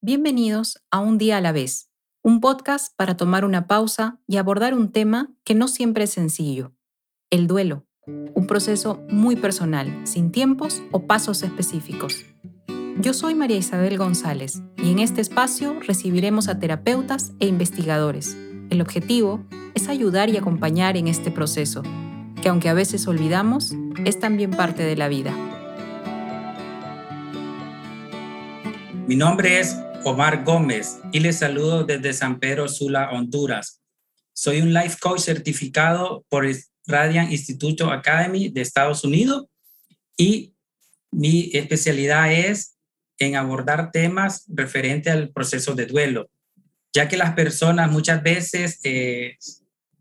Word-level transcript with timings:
Bienvenidos 0.00 0.78
a 0.92 1.00
Un 1.00 1.18
día 1.18 1.38
a 1.38 1.40
la 1.40 1.50
vez, 1.50 1.90
un 2.22 2.38
podcast 2.40 2.94
para 2.94 3.16
tomar 3.16 3.44
una 3.44 3.66
pausa 3.66 4.20
y 4.28 4.36
abordar 4.36 4.72
un 4.72 4.92
tema 4.92 5.32
que 5.42 5.56
no 5.56 5.66
siempre 5.66 6.04
es 6.04 6.10
sencillo, 6.10 6.72
el 7.30 7.48
duelo, 7.48 7.84
un 8.06 8.46
proceso 8.46 9.02
muy 9.10 9.34
personal, 9.34 10.06
sin 10.06 10.30
tiempos 10.30 10.84
o 10.92 11.08
pasos 11.08 11.42
específicos. 11.42 12.24
Yo 13.00 13.12
soy 13.12 13.34
María 13.34 13.56
Isabel 13.56 13.98
González 13.98 14.62
y 14.76 14.92
en 14.92 15.00
este 15.00 15.20
espacio 15.20 15.80
recibiremos 15.80 16.46
a 16.46 16.60
terapeutas 16.60 17.32
e 17.40 17.48
investigadores. 17.48 18.36
El 18.70 18.80
objetivo 18.80 19.44
es 19.74 19.88
ayudar 19.88 20.30
y 20.30 20.36
acompañar 20.36 20.96
en 20.96 21.08
este 21.08 21.32
proceso, 21.32 21.82
que 22.40 22.48
aunque 22.48 22.68
a 22.68 22.74
veces 22.74 23.08
olvidamos, 23.08 23.74
es 24.04 24.20
también 24.20 24.52
parte 24.52 24.84
de 24.84 24.94
la 24.94 25.08
vida. 25.08 25.34
Mi 29.08 29.16
nombre 29.16 29.58
es 29.58 29.76
Omar 30.04 30.44
Gómez 30.44 31.00
y 31.12 31.20
les 31.20 31.38
saludo 31.38 31.84
desde 31.84 32.12
San 32.12 32.38
Pedro 32.38 32.68
Sula, 32.68 33.10
Honduras. 33.10 33.82
Soy 34.32 34.60
un 34.60 34.72
life 34.72 34.96
coach 35.00 35.20
certificado 35.20 36.24
por 36.28 36.46
el 36.46 36.56
Radiant 36.86 37.32
Institute 37.32 37.82
Academy 37.84 38.48
de 38.48 38.60
Estados 38.60 39.04
Unidos 39.04 39.46
y 40.16 40.54
mi 41.10 41.50
especialidad 41.52 42.32
es 42.32 42.76
en 43.18 43.36
abordar 43.36 43.90
temas 43.90 44.44
referentes 44.48 45.12
al 45.12 45.30
proceso 45.30 45.74
de 45.74 45.86
duelo, 45.86 46.30
ya 46.92 47.08
que 47.08 47.16
las 47.16 47.34
personas 47.34 47.90
muchas 47.90 48.22
veces 48.22 48.78
eh, 48.84 49.36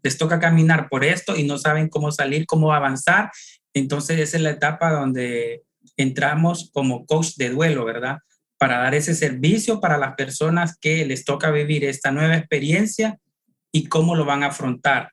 les 0.03 0.17
toca 0.17 0.39
caminar 0.39 0.87
por 0.89 1.03
esto 1.03 1.35
y 1.35 1.43
no 1.43 1.57
saben 1.57 1.89
cómo 1.89 2.11
salir, 2.11 2.45
cómo 2.45 2.71
avanzar. 2.71 3.31
Entonces 3.73 4.19
esa 4.19 4.37
es 4.37 4.43
la 4.43 4.51
etapa 4.51 4.91
donde 4.91 5.63
entramos 5.97 6.69
como 6.71 7.05
coach 7.05 7.35
de 7.37 7.49
duelo, 7.49 7.83
¿verdad? 7.83 8.19
Para 8.57 8.79
dar 8.79 8.95
ese 8.95 9.13
servicio 9.13 9.79
para 9.79 9.97
las 9.97 10.15
personas 10.15 10.77
que 10.79 11.05
les 11.05 11.25
toca 11.25 11.51
vivir 11.51 11.85
esta 11.85 12.11
nueva 12.11 12.37
experiencia 12.37 13.19
y 13.71 13.87
cómo 13.87 14.15
lo 14.15 14.25
van 14.25 14.43
a 14.43 14.47
afrontar. 14.47 15.11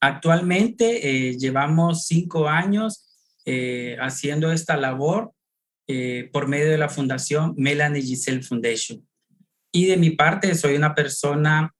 Actualmente 0.00 1.08
eh, 1.08 1.38
llevamos 1.38 2.04
cinco 2.06 2.48
años 2.48 3.08
eh, 3.46 3.96
haciendo 4.00 4.52
esta 4.52 4.76
labor 4.76 5.32
eh, 5.88 6.28
por 6.30 6.46
medio 6.46 6.70
de 6.70 6.76
la 6.76 6.90
fundación 6.90 7.54
Melanie 7.56 8.02
Giselle 8.02 8.42
Foundation. 8.42 9.06
Y 9.72 9.86
de 9.86 9.96
mi 9.96 10.10
parte, 10.10 10.54
soy 10.54 10.76
una 10.76 10.94
persona 10.94 11.74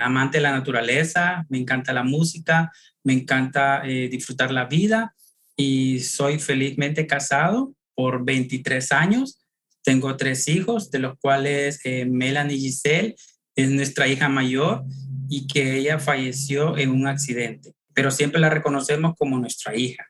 amante 0.00 0.36
de 0.38 0.42
la 0.42 0.52
naturaleza, 0.52 1.46
me 1.48 1.58
encanta 1.58 1.94
la 1.94 2.02
música, 2.02 2.70
me 3.04 3.14
encanta 3.14 3.82
disfrutar 3.84 4.50
la 4.50 4.66
vida 4.66 5.14
y 5.56 6.00
soy 6.00 6.38
felizmente 6.38 7.06
casado 7.06 7.74
por 7.94 8.22
23 8.22 8.92
años. 8.92 9.41
Tengo 9.84 10.16
tres 10.16 10.48
hijos, 10.48 10.90
de 10.90 11.00
los 11.00 11.18
cuales 11.18 11.80
Melanie 12.08 12.58
Giselle 12.58 13.16
es 13.56 13.70
nuestra 13.70 14.08
hija 14.08 14.28
mayor 14.28 14.84
y 15.28 15.46
que 15.46 15.76
ella 15.76 15.98
falleció 15.98 16.76
en 16.78 16.90
un 16.90 17.06
accidente, 17.06 17.74
pero 17.94 18.10
siempre 18.10 18.40
la 18.40 18.50
reconocemos 18.50 19.14
como 19.18 19.38
nuestra 19.38 19.76
hija. 19.76 20.06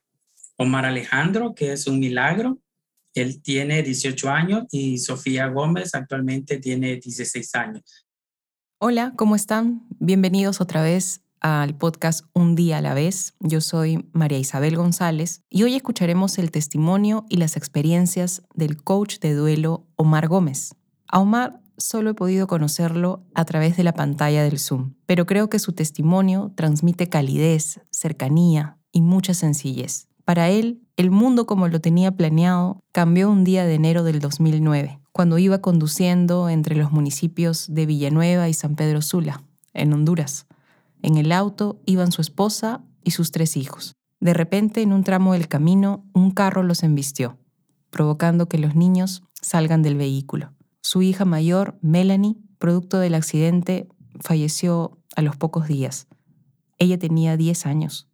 Omar 0.57 0.85
Alejandro, 0.85 1.55
que 1.55 1.73
es 1.73 1.87
un 1.87 1.99
milagro, 1.99 2.61
él 3.15 3.43
tiene 3.43 3.83
18 3.83 4.31
años 4.31 4.65
y 4.71 4.99
Sofía 4.99 5.47
Gómez 5.49 5.95
actualmente 5.95 6.59
tiene 6.59 6.97
16 6.97 7.55
años. 7.55 8.07
Hola, 8.79 9.13
¿cómo 9.17 9.37
están? 9.37 9.87
Bienvenidos 9.99 10.61
otra 10.61 10.83
vez 10.83 11.21
al 11.43 11.77
podcast 11.77 12.25
Un 12.33 12.55
día 12.55 12.79
a 12.79 12.81
la 12.81 12.95
vez. 12.95 13.35
Yo 13.41 13.61
soy 13.61 14.09
María 14.13 14.39
Isabel 14.39 14.77
González 14.77 15.43
y 15.51 15.65
hoy 15.65 15.75
escucharemos 15.75 16.39
el 16.39 16.53
testimonio 16.53 17.27
y 17.29 17.37
las 17.37 17.57
experiencias 17.57 18.43
del 18.55 18.83
coach 18.83 19.19
de 19.19 19.35
duelo 19.35 19.85
Omar 19.97 20.29
Gómez. 20.29 20.77
A 21.09 21.19
Omar 21.19 21.61
solo 21.77 22.11
he 22.11 22.15
podido 22.15 22.47
conocerlo 22.47 23.25
a 23.35 23.45
través 23.45 23.77
de 23.77 23.83
la 23.83 23.93
pantalla 23.93 24.45
del 24.45 24.61
Zoom, 24.61 24.95
pero 25.05 25.27
creo 25.27 25.51
que 25.51 25.59
su 25.59 25.73
testimonio 25.73 26.53
transmite 26.55 27.09
calidez, 27.09 27.81
cercanía 27.91 28.79
y 28.93 29.03
mucha 29.03 29.35
sencillez. 29.35 30.07
Para 30.25 30.49
él, 30.49 30.81
el 30.97 31.11
mundo 31.11 31.47
como 31.47 31.67
lo 31.67 31.81
tenía 31.81 32.13
planeado 32.13 32.81
cambió 32.93 33.29
un 33.29 33.43
día 33.43 33.65
de 33.67 33.75
enero 33.75 34.05
del 34.05 34.21
2009, 34.21 35.01
cuando 35.11 35.39
iba 35.39 35.61
conduciendo 35.61 36.49
entre 36.49 36.77
los 36.77 36.93
municipios 36.93 37.67
de 37.69 37.87
Villanueva 37.87 38.49
y 38.49 38.55
San 38.55 38.77
Pedro 38.77 39.03
Sula, 39.03 39.43
en 39.75 39.93
Honduras. 39.93 40.47
En 41.03 41.17
el 41.17 41.33
auto 41.33 41.83
iban 41.85 42.13
su 42.13 42.21
esposa 42.21 42.85
y 43.03 43.11
sus 43.11 43.33
tres 43.33 43.57
hijos. 43.57 43.97
De 44.21 44.35
repente, 44.35 44.83
en 44.83 44.93
un 44.93 45.03
tramo 45.03 45.33
del 45.33 45.49
camino, 45.49 46.09
un 46.15 46.31
carro 46.31 46.63
los 46.63 46.85
embistió, 46.85 47.39
provocando 47.91 48.49
que 48.49 48.59
los 48.59 48.77
niños 48.77 49.25
salgan 49.41 49.83
del 49.83 49.97
vehículo. 49.97 50.53
Su 50.81 51.03
hija 51.03 51.25
mayor, 51.25 51.77
Melanie, 51.83 52.37
producto 52.59 52.99
del 53.01 53.15
accidente, 53.15 53.89
falleció 54.21 54.99
a 55.17 55.23
los 55.23 55.37
pocos 55.37 55.67
días. 55.67 56.07
Ella 56.79 56.99
tenía 56.99 57.37
10 57.37 57.67
años. 57.67 58.09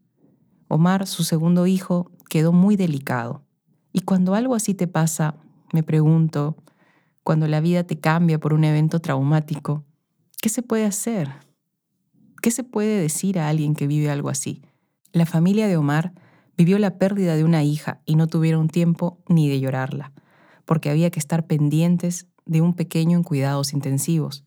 Omar, 0.69 1.07
su 1.07 1.25
segundo 1.25 1.67
hijo, 1.67 2.11
quedó 2.31 2.53
muy 2.53 2.77
delicado. 2.77 3.45
Y 3.93 4.01
cuando 4.01 4.35
algo 4.35 4.55
así 4.55 4.75
te 4.75 4.87
pasa, 4.87 5.37
me 5.73 5.83
pregunto, 5.83 6.57
cuando 7.23 7.47
la 7.49 7.61
vida 7.61 7.85
te 7.85 8.01
cambia 8.01 8.39
por 8.41 8.55
un 8.55 8.65
evento 8.65 9.01
traumático, 9.01 9.85
¿qué 10.41 10.49
se 10.49 10.63
puede 10.63 10.87
hacer? 10.87 11.48
¿Qué 12.41 12.51
se 12.51 12.65
puede 12.65 13.01
decir 13.01 13.39
a 13.39 13.49
alguien 13.49 13.75
que 13.75 13.87
vive 13.87 14.11
algo 14.11 14.29
así? 14.29 14.63
La 15.13 15.27
familia 15.27 15.67
de 15.69 15.77
Omar 15.77 16.13
vivió 16.57 16.79
la 16.79 16.99
pérdida 16.99 17.37
de 17.37 17.45
una 17.45 17.65
hija 17.65 18.01
y 18.05 18.17
no 18.17 18.27
tuvieron 18.27 18.69
tiempo 18.69 19.19
ni 19.29 19.49
de 19.49 19.61
llorarla, 19.61 20.13
porque 20.65 20.91
había 20.91 21.11
que 21.11 21.21
estar 21.21 21.47
pendientes 21.47 22.27
de 22.47 22.61
un 22.61 22.75
pequeño 22.75 23.17
en 23.17 23.25
cuidados 23.25 23.73
intensivos. 23.73 24.45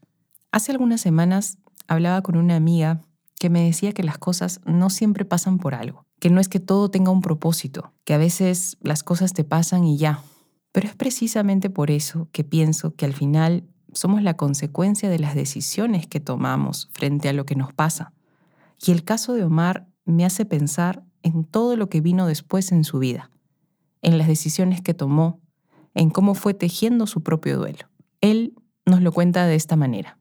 Hace 0.51 0.71
algunas 0.71 1.01
semanas 1.01 1.57
hablaba 1.87 2.21
con 2.21 2.37
una 2.37 2.55
amiga 2.55 3.01
que 3.39 3.49
me 3.49 3.63
decía 3.63 3.93
que 3.93 4.03
las 4.03 4.17
cosas 4.17 4.61
no 4.65 4.89
siempre 4.89 5.25
pasan 5.25 5.57
por 5.57 5.73
algo 5.73 6.05
que 6.21 6.29
no 6.29 6.39
es 6.39 6.47
que 6.47 6.59
todo 6.59 6.91
tenga 6.91 7.09
un 7.09 7.21
propósito, 7.21 7.93
que 8.05 8.13
a 8.13 8.19
veces 8.19 8.77
las 8.79 9.01
cosas 9.01 9.33
te 9.33 9.43
pasan 9.43 9.83
y 9.83 9.97
ya. 9.97 10.23
Pero 10.71 10.87
es 10.87 10.95
precisamente 10.95 11.71
por 11.71 11.89
eso 11.89 12.29
que 12.31 12.43
pienso 12.43 12.95
que 12.95 13.05
al 13.05 13.13
final 13.13 13.63
somos 13.93 14.21
la 14.23 14.35
consecuencia 14.35 15.09
de 15.09 15.19
las 15.19 15.35
decisiones 15.35 16.07
que 16.07 16.19
tomamos 16.19 16.89
frente 16.91 17.29
a 17.29 17.33
lo 17.33 17.45
que 17.45 17.55
nos 17.55 17.73
pasa. 17.73 18.13
Y 18.85 18.91
el 18.91 19.03
caso 19.03 19.33
de 19.33 19.43
Omar 19.43 19.87
me 20.05 20.25
hace 20.25 20.45
pensar 20.45 21.03
en 21.23 21.43
todo 21.43 21.75
lo 21.75 21.89
que 21.89 22.01
vino 22.01 22.27
después 22.27 22.71
en 22.71 22.83
su 22.83 22.99
vida, 22.99 23.31
en 24.01 24.17
las 24.17 24.27
decisiones 24.27 24.81
que 24.81 24.93
tomó, 24.93 25.41
en 25.93 26.09
cómo 26.09 26.35
fue 26.35 26.53
tejiendo 26.53 27.05
su 27.05 27.21
propio 27.21 27.57
duelo. 27.57 27.89
Él 28.21 28.55
nos 28.85 29.01
lo 29.01 29.11
cuenta 29.11 29.45
de 29.45 29.55
esta 29.55 29.75
manera. 29.75 30.17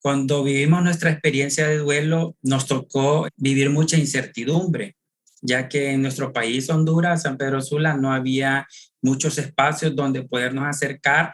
Cuando 0.00 0.44
vivimos 0.44 0.82
nuestra 0.82 1.10
experiencia 1.10 1.66
de 1.66 1.78
duelo, 1.78 2.36
nos 2.42 2.66
tocó 2.66 3.26
vivir 3.36 3.70
mucha 3.70 3.96
incertidumbre, 3.96 4.96
ya 5.40 5.68
que 5.68 5.92
en 5.92 6.02
nuestro 6.02 6.32
país, 6.32 6.68
Honduras, 6.70 7.22
San 7.22 7.36
Pedro 7.36 7.60
Sula, 7.60 7.96
no 7.96 8.12
había 8.12 8.66
muchos 9.02 9.38
espacios 9.38 9.94
donde 9.94 10.22
podernos 10.22 10.66
acercar 10.66 11.32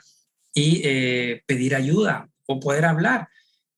y 0.55 0.81
eh, 0.85 1.43
pedir 1.47 1.75
ayuda 1.75 2.29
o 2.47 2.61
poder 2.61 2.85
hablar. 2.85 3.29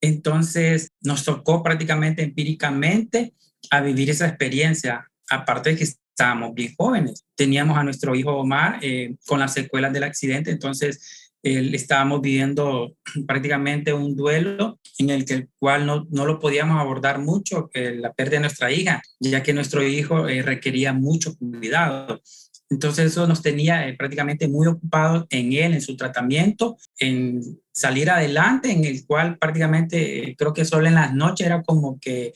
Entonces, 0.01 0.93
nos 1.01 1.25
tocó 1.25 1.63
prácticamente 1.63 2.23
empíricamente 2.23 3.35
a 3.71 3.81
vivir 3.81 4.11
esa 4.11 4.29
experiencia, 4.29 5.11
aparte 5.31 5.71
de 5.71 5.77
que 5.77 5.85
estábamos 5.85 6.55
bien 6.55 6.75
jóvenes. 6.77 7.25
Teníamos 7.35 7.77
a 7.79 7.83
nuestro 7.83 8.15
hijo 8.15 8.37
Omar 8.37 8.79
eh, 8.83 9.17
con 9.27 9.41
las 9.41 9.55
secuelas 9.55 9.93
del 9.93 10.05
accidente, 10.05 10.51
entonces 10.51 11.27
estábamos 11.43 12.23
viviendo 12.23 12.97
prácticamente 13.27 13.93
un 13.93 14.17
duelo 14.17 14.81
en 14.99 15.11
el, 15.11 15.25
que, 15.25 15.35
el 15.35 15.49
cual 15.59 15.87
no, 15.87 16.07
no 16.11 16.27
lo 16.27 16.39
podíamos 16.39 16.81
abordar 16.81 17.19
mucho, 17.21 17.71
la 17.75 18.13
pérdida 18.13 18.37
de 18.37 18.41
nuestra 18.41 18.73
hija, 18.73 19.03
ya 19.21 19.43
que 19.43 19.53
nuestro 19.53 19.87
hijo 19.87 20.29
eh, 20.29 20.43
requería 20.43 20.93
mucho 20.93 21.37
cuidado. 21.37 22.21
Entonces 22.69 23.07
eso 23.13 23.27
nos 23.27 23.43
tenía 23.43 23.89
eh, 23.89 23.95
prácticamente 23.95 24.49
muy 24.49 24.67
ocupados 24.67 25.27
en 25.31 25.53
él, 25.53 25.75
en 25.75 25.81
su 25.81 25.97
tratamiento, 25.97 26.77
en 26.99 27.41
salir 27.73 28.11
adelante, 28.11 28.73
en 28.73 28.85
el 28.85 29.07
cual 29.07 29.39
prácticamente 29.39 30.31
eh, 30.31 30.37
creo 30.37 30.53
que 30.53 30.65
solo 30.65 30.87
en 30.87 30.95
las 30.95 31.15
noches 31.15 31.47
era 31.47 31.63
como 31.63 31.99
que 32.01 32.33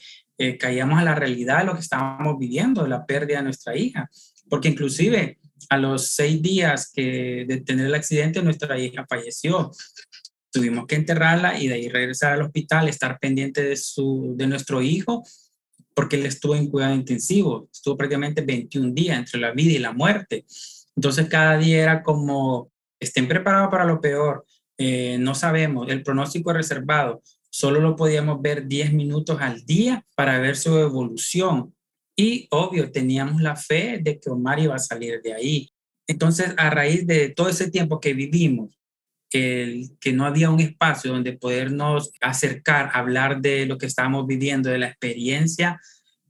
caíamos 0.59 0.99
a 0.99 1.05
la 1.05 1.15
realidad 1.15 1.59
de 1.59 1.65
lo 1.67 1.75
que 1.75 1.83
estábamos 1.83 2.39
viviendo, 2.39 2.83
de 2.83 2.89
la 2.89 3.05
pérdida 3.05 3.37
de 3.37 3.45
nuestra 3.45 3.77
hija, 3.77 4.09
porque 4.49 4.71
inclusive 4.71 5.39
a 5.69 5.77
los 5.77 6.09
seis 6.13 6.41
días 6.41 6.91
que 6.93 7.45
de 7.47 7.61
tener 7.61 7.87
el 7.87 7.95
accidente, 7.95 8.43
nuestra 8.43 8.79
hija 8.79 9.07
falleció. 9.09 9.71
Tuvimos 10.53 10.87
que 10.87 10.97
enterrarla 10.97 11.61
y 11.61 11.69
de 11.69 11.75
ahí 11.75 11.89
regresar 11.89 12.33
al 12.33 12.43
hospital, 12.43 12.89
estar 12.89 13.19
pendiente 13.21 13.63
de, 13.63 13.77
su, 13.77 14.35
de 14.37 14.47
nuestro 14.47 14.83
hijo, 14.83 15.23
porque 15.95 16.17
él 16.17 16.27
estuvo 16.27 16.55
en 16.55 16.69
cuidado 16.69 16.95
intensivo. 16.95 17.69
Estuvo 17.73 17.97
prácticamente 17.97 18.43
21 18.43 18.93
días 18.93 19.19
entre 19.19 19.41
la 19.41 19.53
vida 19.53 19.73
y 19.73 19.79
la 19.79 19.93
muerte. 19.93 20.45
Entonces 20.97 21.29
cada 21.29 21.57
día 21.59 21.83
era 21.83 22.03
como, 22.03 22.71
estén 22.99 23.29
preparados 23.29 23.71
para 23.71 23.85
lo 23.85 24.01
peor, 24.01 24.45
eh, 24.79 25.19
no 25.19 25.35
sabemos, 25.35 25.89
el 25.89 26.03
pronóstico 26.03 26.51
es 26.51 26.57
reservado, 26.57 27.23
solo 27.51 27.81
lo 27.81 27.97
podíamos 27.97 28.41
ver 28.41 28.67
10 28.67 28.93
minutos 28.93 29.39
al 29.41 29.65
día 29.65 30.05
para 30.15 30.39
ver 30.39 30.57
su 30.57 30.79
evolución. 30.79 31.75
Y 32.17 32.49
obvio, 32.51 32.91
teníamos 32.91 33.41
la 33.41 33.57
fe 33.57 33.99
de 34.03 34.19
que 34.19 34.31
Omar 34.31 34.59
iba 34.59 34.75
a 34.75 34.79
salir 34.79 35.21
de 35.23 35.33
ahí. 35.33 35.71
Entonces, 36.07 36.55
a 36.57 36.71
raíz 36.71 37.07
de 37.07 37.31
todo 37.31 37.49
ese 37.49 37.71
tiempo 37.71 38.01
que 38.01 38.15
vivimos 38.15 38.80
el 39.33 39.91
que 40.01 40.13
no 40.13 40.27
había 40.27 40.51
un 40.51 40.61
espacio 40.61 41.13
donde 41.13 41.33
podernos 41.33 42.13
acercar, 42.21 42.91
hablar 42.95 43.41
de 43.41 43.67
lo 43.67 43.79
que 43.79 43.87
estábamos 43.87 44.27
viviendo, 44.27 44.71
de 44.71 44.79
la 44.79 44.89
experiencia, 44.89 45.81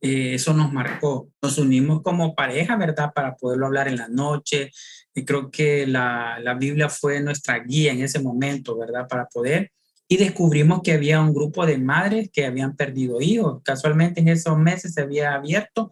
eh, 0.01 0.35
eso 0.35 0.55
nos 0.55 0.73
marcó. 0.73 1.31
Nos 1.43 1.59
unimos 1.59 2.03
como 2.03 2.35
pareja, 2.35 2.77
¿verdad? 2.77 3.13
Para 3.15 3.37
poderlo 3.37 3.67
hablar 3.67 3.89
en 3.89 3.97
la 3.97 4.09
noche. 4.09 4.71
Y 5.15 5.25
creo 5.25 5.51
que 5.51 5.87
la, 5.87 6.39
la 6.41 6.55
Biblia 6.55 6.89
fue 6.89 7.21
nuestra 7.21 7.59
guía 7.59 7.93
en 7.93 8.03
ese 8.03 8.21
momento, 8.21 8.79
¿verdad? 8.79 9.07
Para 9.09 9.27
poder. 9.27 9.71
Y 10.09 10.17
descubrimos 10.17 10.81
que 10.83 10.93
había 10.93 11.21
un 11.21 11.35
grupo 11.35 11.67
de 11.67 11.79
madres 11.79 12.31
que 12.33 12.45
habían 12.47 12.77
perdido 12.77 13.21
hijos. 13.21 13.63
Casualmente 13.63 14.21
en 14.21 14.29
esos 14.29 14.59
meses 14.59 14.95
se 14.95 15.03
había 15.03 15.35
abierto, 15.35 15.91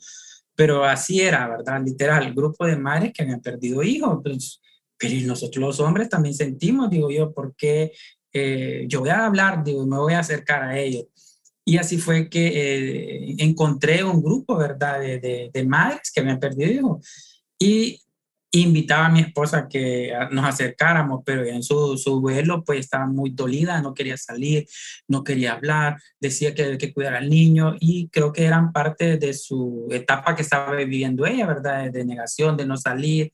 pero 0.54 0.84
así 0.84 1.20
era, 1.20 1.46
¿verdad? 1.48 1.80
Literal, 1.84 2.34
grupo 2.34 2.66
de 2.66 2.76
madres 2.76 3.12
que 3.12 3.22
habían 3.22 3.40
perdido 3.40 3.82
hijos. 3.82 4.16
Entonces, 4.16 4.60
pero 4.98 5.14
nosotros 5.26 5.64
los 5.64 5.80
hombres 5.80 6.08
también 6.08 6.34
sentimos, 6.34 6.90
digo 6.90 7.10
yo, 7.10 7.32
porque 7.32 7.92
eh, 8.32 8.84
yo 8.88 9.00
voy 9.00 9.10
a 9.10 9.26
hablar, 9.26 9.64
digo, 9.64 9.86
me 9.86 9.96
voy 9.96 10.14
a 10.14 10.20
acercar 10.20 10.62
a 10.62 10.78
ellos. 10.78 11.06
Y 11.64 11.76
así 11.76 11.98
fue 11.98 12.28
que 12.30 12.46
eh, 12.48 13.34
encontré 13.38 14.02
un 14.02 14.22
grupo, 14.22 14.56
¿verdad?, 14.56 15.00
de, 15.00 15.50
de, 15.52 15.64
madres 15.64 16.10
que 16.14 16.22
me 16.22 16.30
han 16.30 16.40
perdido 16.40 16.98
Y 17.58 18.00
invitaba 18.50 19.06
a 19.06 19.10
mi 19.10 19.20
esposa 19.20 19.68
que 19.68 20.10
nos 20.30 20.44
acercáramos, 20.46 21.22
pero 21.24 21.44
en 21.44 21.62
su, 21.62 21.98
su 21.98 22.20
vuelo 22.20 22.64
pues 22.64 22.80
estaba 22.80 23.06
muy 23.06 23.30
dolida, 23.30 23.82
no 23.82 23.92
quería 23.92 24.16
salir, 24.16 24.66
no 25.06 25.22
quería 25.22 25.52
hablar, 25.52 26.00
decía 26.18 26.54
que 26.54 26.78
que 26.78 26.92
cuidar 26.92 27.14
al 27.14 27.28
niño 27.28 27.74
y 27.78 28.08
creo 28.08 28.32
que 28.32 28.46
eran 28.46 28.72
parte 28.72 29.18
de 29.18 29.34
su 29.34 29.88
etapa 29.90 30.34
que 30.34 30.42
estaba 30.42 30.74
viviendo 30.74 31.26
ella, 31.26 31.46
¿verdad? 31.46 31.90
De 31.90 32.04
negación, 32.04 32.56
de 32.56 32.66
no 32.66 32.78
salir. 32.78 33.32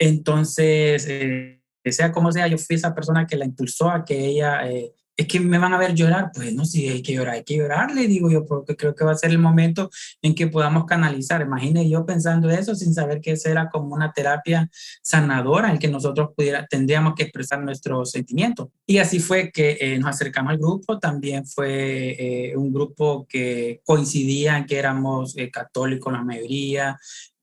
Entonces, 0.00 1.06
eh, 1.08 1.60
sea 1.84 2.10
como 2.10 2.32
sea, 2.32 2.48
yo 2.48 2.58
fui 2.58 2.76
esa 2.76 2.94
persona 2.94 3.26
que 3.26 3.36
la 3.36 3.44
impulsó 3.44 3.90
a 3.90 4.04
que 4.04 4.18
ella 4.26 4.68
eh, 4.68 4.94
es 5.14 5.26
que 5.26 5.38
me 5.38 5.58
van 5.58 5.74
a 5.74 5.78
ver 5.78 5.94
llorar, 5.94 6.30
pues 6.34 6.54
no, 6.54 6.64
si 6.64 6.88
hay 6.88 7.02
que 7.02 7.12
llorar, 7.12 7.34
hay 7.34 7.44
que 7.44 7.54
llorar, 7.54 7.94
le 7.94 8.06
digo 8.06 8.30
yo, 8.30 8.46
porque 8.46 8.74
creo 8.74 8.94
que 8.94 9.04
va 9.04 9.12
a 9.12 9.16
ser 9.16 9.30
el 9.30 9.38
momento 9.38 9.90
en 10.22 10.34
que 10.34 10.46
podamos 10.46 10.86
canalizar. 10.86 11.42
Imagine 11.42 11.86
yo 11.86 12.06
pensando 12.06 12.48
eso 12.48 12.74
sin 12.74 12.94
saber 12.94 13.20
que 13.20 13.32
eso 13.32 13.50
era 13.50 13.68
como 13.68 13.94
una 13.94 14.12
terapia 14.12 14.70
sanadora 15.02 15.70
en 15.70 15.78
que 15.78 15.88
nosotros 15.88 16.30
pudiera, 16.34 16.66
tendríamos 16.66 17.12
que 17.14 17.24
expresar 17.24 17.62
nuestros 17.62 18.12
sentimientos. 18.12 18.68
Y 18.86 18.96
así 18.96 19.18
fue 19.18 19.52
que 19.52 19.76
eh, 19.78 19.98
nos 19.98 20.08
acercamos 20.08 20.52
al 20.52 20.58
grupo, 20.58 20.98
también 20.98 21.44
fue 21.44 22.16
eh, 22.18 22.56
un 22.56 22.72
grupo 22.72 23.26
que 23.28 23.82
coincidía 23.84 24.56
en 24.56 24.64
que 24.64 24.78
éramos 24.78 25.36
católicos 25.52 26.10
la 26.10 26.24
mayoría, 26.24 26.98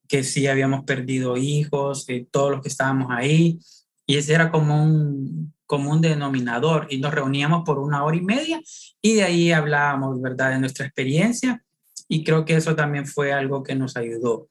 que 0.08 0.24
sí 0.24 0.48
habíamos 0.48 0.84
perdido 0.84 1.38
hijos, 1.38 2.06
todos 2.32 2.52
los 2.52 2.62
que 2.62 2.70
estábamos 2.70 3.08
ahí. 3.12 3.60
Y 4.06 4.18
ese 4.18 4.34
era 4.34 4.52
como 4.52 4.82
un, 4.82 5.54
común 5.68 6.02
denominador 6.02 6.88
y 6.90 6.98
nos 6.98 7.14
reuníamos 7.14 7.64
por 7.64 7.78
una 7.78 8.04
hora 8.04 8.18
y 8.18 8.22
media 8.22 8.60
y 9.02 9.16
de 9.16 9.24
ahí 9.24 9.52
hablábamos, 9.52 10.20
¿verdad?, 10.22 10.52
de 10.52 10.60
nuestra 10.60 10.86
experiencia 10.86 11.64
y 12.08 12.24
creo 12.24 12.46
que 12.46 12.56
eso 12.56 12.76
también 12.76 13.06
fue 13.06 13.34
algo 13.34 13.62
que 13.62 13.76
nos 13.76 13.98
ayudó. 13.98 14.50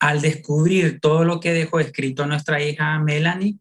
Al 0.00 0.20
descubrir 0.20 0.98
todo 1.00 1.24
lo 1.24 1.40
que 1.40 1.52
dejó 1.52 1.78
escrito 1.78 2.26
nuestra 2.26 2.62
hija 2.62 2.98
Melanie, 2.98 3.58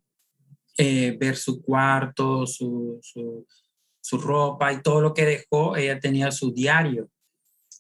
eh, 0.78 1.16
ver 1.20 1.36
su 1.36 1.62
cuarto, 1.62 2.48
su, 2.48 3.00
su, 3.02 4.18
ropa 4.18 4.74
y 4.74 4.82
todo 4.82 5.02
lo 5.02 5.14
que 5.14 5.26
dejó, 5.26 5.76
ella 5.76 6.00
tenía 6.00 6.32
su 6.32 6.52
diario. 6.52 7.10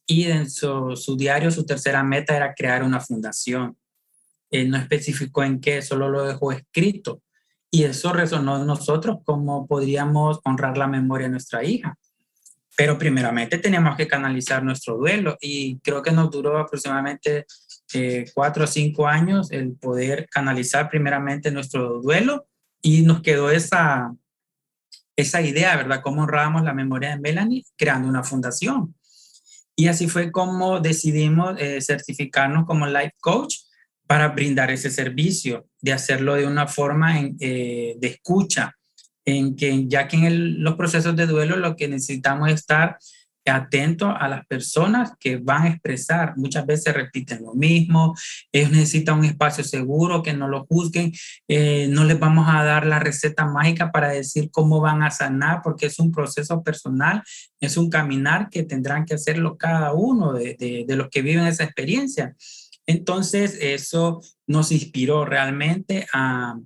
Y 0.09 0.23
en 0.23 0.49
su, 0.49 1.15
diario, 1.15 1.51
su 1.51 1.67
tercera 1.67 2.01
meta 2.01 2.35
era 2.35 2.55
crear 2.55 2.81
una 2.81 2.99
fundación. 2.99 3.77
Él 4.49 4.71
no 4.71 4.77
especificó 4.77 5.43
en 5.43 5.61
qué, 5.61 5.83
solo 5.83 6.09
lo 6.09 6.25
dejó 6.25 6.51
escrito 6.51 7.21
y 7.69 7.83
eso 7.83 8.11
resonó 8.11 8.59
en 8.59 8.65
nosotros, 8.65 9.19
cómo 9.23 9.67
podríamos 9.67 10.39
honrar 10.45 10.79
la 10.79 10.87
memoria 10.87 11.27
de 11.27 11.33
nuestra 11.33 11.63
hija. 11.63 11.95
Pero 12.75 12.97
primeramente 12.97 13.59
teníamos 13.59 13.95
que 13.97 14.07
canalizar 14.07 14.63
nuestro 14.63 14.97
duelo 14.97 15.37
y 15.39 15.77
creo 15.81 16.01
que 16.01 16.11
nos 16.11 16.31
duró 16.31 16.57
aproximadamente 16.57 17.45
eh, 17.93 18.25
cuatro 18.33 18.63
o 18.63 18.67
cinco 18.67 19.07
años 19.07 19.51
el 19.51 19.73
poder 19.73 20.27
canalizar 20.31 20.89
primeramente 20.89 21.51
nuestro 21.51 22.01
duelo 22.01 22.47
y 22.81 23.03
nos 23.03 23.21
quedó 23.21 23.51
esa, 23.51 24.11
esa 25.15 25.41
idea, 25.43 25.75
¿verdad? 25.75 26.01
Cómo 26.01 26.23
honrábamos 26.23 26.63
la 26.63 26.73
memoria 26.73 27.11
de 27.11 27.19
Melanie 27.19 27.63
creando 27.77 28.07
una 28.07 28.23
fundación. 28.23 28.95
Y 29.79 29.87
así 29.87 30.09
fue 30.09 30.29
como 30.29 30.81
decidimos 30.81 31.55
eh, 31.57 31.79
certificarnos 31.79 32.65
como 32.65 32.85
life 32.85 33.13
coach 33.21 33.59
para 34.05 34.27
brindar 34.27 34.71
ese 34.71 34.89
servicio, 34.89 35.67
de 35.79 35.93
hacerlo 35.93 36.35
de 36.35 36.45
una 36.45 36.67
forma 36.67 37.17
eh, 37.17 37.95
de 37.97 38.07
escucha, 38.07 38.75
en 39.23 39.55
que 39.55 39.87
ya 39.87 40.09
que 40.09 40.17
en 40.17 40.61
los 40.65 40.75
procesos 40.75 41.15
de 41.15 41.27
duelo 41.27 41.55
lo 41.55 41.77
que 41.77 41.87
necesitamos 41.87 42.49
es 42.49 42.55
estar 42.55 42.97
atentos 43.45 44.13
a 44.19 44.27
las 44.27 44.45
personas 44.45 45.13
que 45.19 45.37
van 45.37 45.63
a 45.63 45.69
expresar. 45.69 46.33
Muchas 46.37 46.65
veces 46.65 46.93
repiten 46.93 47.43
lo 47.43 47.53
mismo, 47.53 48.15
ellos 48.51 48.71
necesitan 48.71 49.19
un 49.19 49.25
espacio 49.25 49.63
seguro, 49.63 50.21
que 50.21 50.33
no 50.33 50.47
lo 50.47 50.65
juzguen, 50.65 51.11
eh, 51.47 51.87
no 51.89 52.03
les 52.03 52.19
vamos 52.19 52.47
a 52.47 52.63
dar 52.63 52.85
la 52.85 52.99
receta 52.99 53.45
mágica 53.45 53.91
para 53.91 54.09
decir 54.09 54.49
cómo 54.51 54.81
van 54.81 55.03
a 55.03 55.11
sanar, 55.11 55.61
porque 55.63 55.87
es 55.87 55.99
un 55.99 56.11
proceso 56.11 56.61
personal, 56.63 57.23
es 57.59 57.77
un 57.77 57.89
caminar 57.89 58.49
que 58.49 58.63
tendrán 58.63 59.05
que 59.05 59.15
hacerlo 59.15 59.57
cada 59.57 59.93
uno 59.93 60.33
de, 60.33 60.55
de, 60.87 60.95
los 60.95 61.09
que 61.09 61.21
viven 61.21 61.47
esa 61.47 61.63
experiencia. 61.63 62.35
Entonces, 62.85 63.57
eso 63.61 64.21
nos 64.47 64.71
inspiró 64.71 65.23
realmente 65.23 66.07
a, 66.11 66.57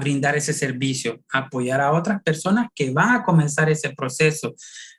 brindar 0.00 0.36
ese 0.36 0.52
servicio, 0.52 1.22
apoyar 1.32 1.80
a 1.80 1.92
otras 1.92 2.20
personas 2.22 2.66
que 2.74 2.90
van 2.90 3.14
a 3.14 3.22
comenzar 3.22 3.70
ese 3.70 3.90
proceso. 3.90 4.56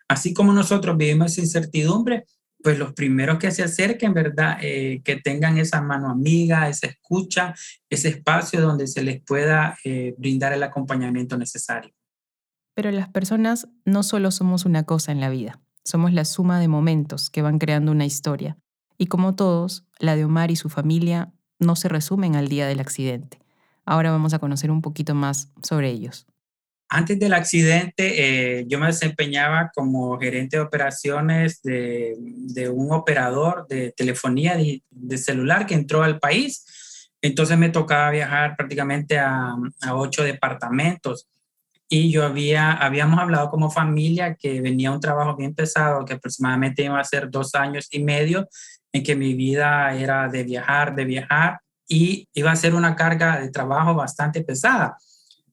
Así 0.10 0.34
como 0.34 0.52
nosotros 0.52 0.98
vivimos 0.98 1.32
esa 1.32 1.42
incertidumbre, 1.42 2.26
pues 2.62 2.78
los 2.78 2.94
primeros 2.94 3.38
que 3.38 3.52
se 3.52 3.64
acerquen, 3.64 4.14
¿verdad? 4.14 4.58
Eh, 4.62 5.02
que 5.06 5.16
tengan 5.18 5.58
esa 5.58 5.82
mano 5.82 6.10
amiga, 6.10 6.68
esa 6.68 6.88
escucha, 6.88 7.54
ese 7.90 8.10
espacio 8.10 8.60
donde 8.60 8.88
se 8.88 9.04
les 9.04 9.22
pueda 9.22 9.78
eh, 9.86 10.16
brindar 10.18 10.52
el 10.52 10.64
acompañamiento 10.64 11.38
necesario. 11.38 11.94
Pero 12.74 12.92
las 12.92 13.10
personas 13.10 13.70
no 13.86 14.04
solo 14.04 14.32
somos 14.32 14.66
una 14.66 14.84
cosa 14.84 15.12
en 15.12 15.22
la 15.22 15.30
vida, 15.30 15.62
somos 15.84 16.12
la 16.12 16.26
suma 16.26 16.60
de 16.60 16.68
momentos 16.68 17.30
que 17.30 17.42
van 17.42 17.60
creando 17.60 17.92
una 17.92 18.06
historia. 18.06 18.58
Y 18.98 19.08
como 19.08 19.36
todos, 19.36 19.86
la 20.00 20.16
de 20.16 20.26
Omar 20.26 20.52
y 20.52 20.56
su 20.56 20.70
familia 20.70 21.32
no 21.60 21.76
se 21.76 21.88
resumen 21.88 22.36
al 22.36 22.48
día 22.48 22.68
del 22.68 22.80
accidente. 22.80 23.40
Ahora 23.86 24.12
vamos 24.12 24.34
a 24.34 24.40
conocer 24.40 24.72
un 24.72 24.82
poquito 24.82 25.16
más 25.16 25.52
sobre 25.62 25.90
ellos. 25.90 26.26
Antes 26.90 27.20
del 27.20 27.34
accidente, 27.34 28.60
eh, 28.60 28.66
yo 28.68 28.80
me 28.80 28.88
desempeñaba 28.88 29.72
como 29.74 30.18
gerente 30.18 30.58
de 30.58 30.64
operaciones 30.64 31.62
de, 31.62 32.16
un 32.74 32.92
operador 32.92 33.68
de 33.68 33.92
telefonía 33.92 34.58
de, 34.58 35.18
celular 35.18 35.68
que 35.68 35.76
entró 35.76 36.02
al 36.02 36.20
país. 36.20 37.10
Entonces 37.22 37.58
me 37.58 37.70
tocaba 37.70 38.10
viajar 38.10 38.56
prácticamente 38.58 39.20
a, 39.20 39.56
a 39.82 39.96
ocho 39.96 40.24
departamentos 40.24 41.28
y 41.92 42.12
yo 42.12 42.24
había, 42.24 42.72
habíamos 42.72 43.20
hablado 43.20 43.50
como 43.50 43.72
familia 43.72 44.36
que 44.36 44.62
venía 44.62 44.92
un 44.92 45.00
trabajo 45.00 45.36
bien 45.36 45.56
pesado, 45.56 46.06
que 46.06 46.14
aproximadamente 46.14 46.84
iba 46.84 47.00
a 47.00 47.04
ser 47.04 47.32
dos 47.32 47.56
años 47.56 47.88
y 47.90 48.04
medio, 48.04 48.48
en 48.94 49.04
que 49.04 49.16
mi 49.16 49.34
vida 49.34 49.94
era 49.96 50.28
de 50.28 50.44
viajar, 50.44 50.96
de 50.96 51.06
viajar 51.06 51.60
y 51.88 52.28
iba 52.34 52.52
a 52.52 52.56
ser 52.56 52.76
una 52.76 52.96
carga 52.96 53.40
de 53.40 53.50
trabajo 53.50 53.96
bastante 53.96 54.44
pesada. 54.44 54.98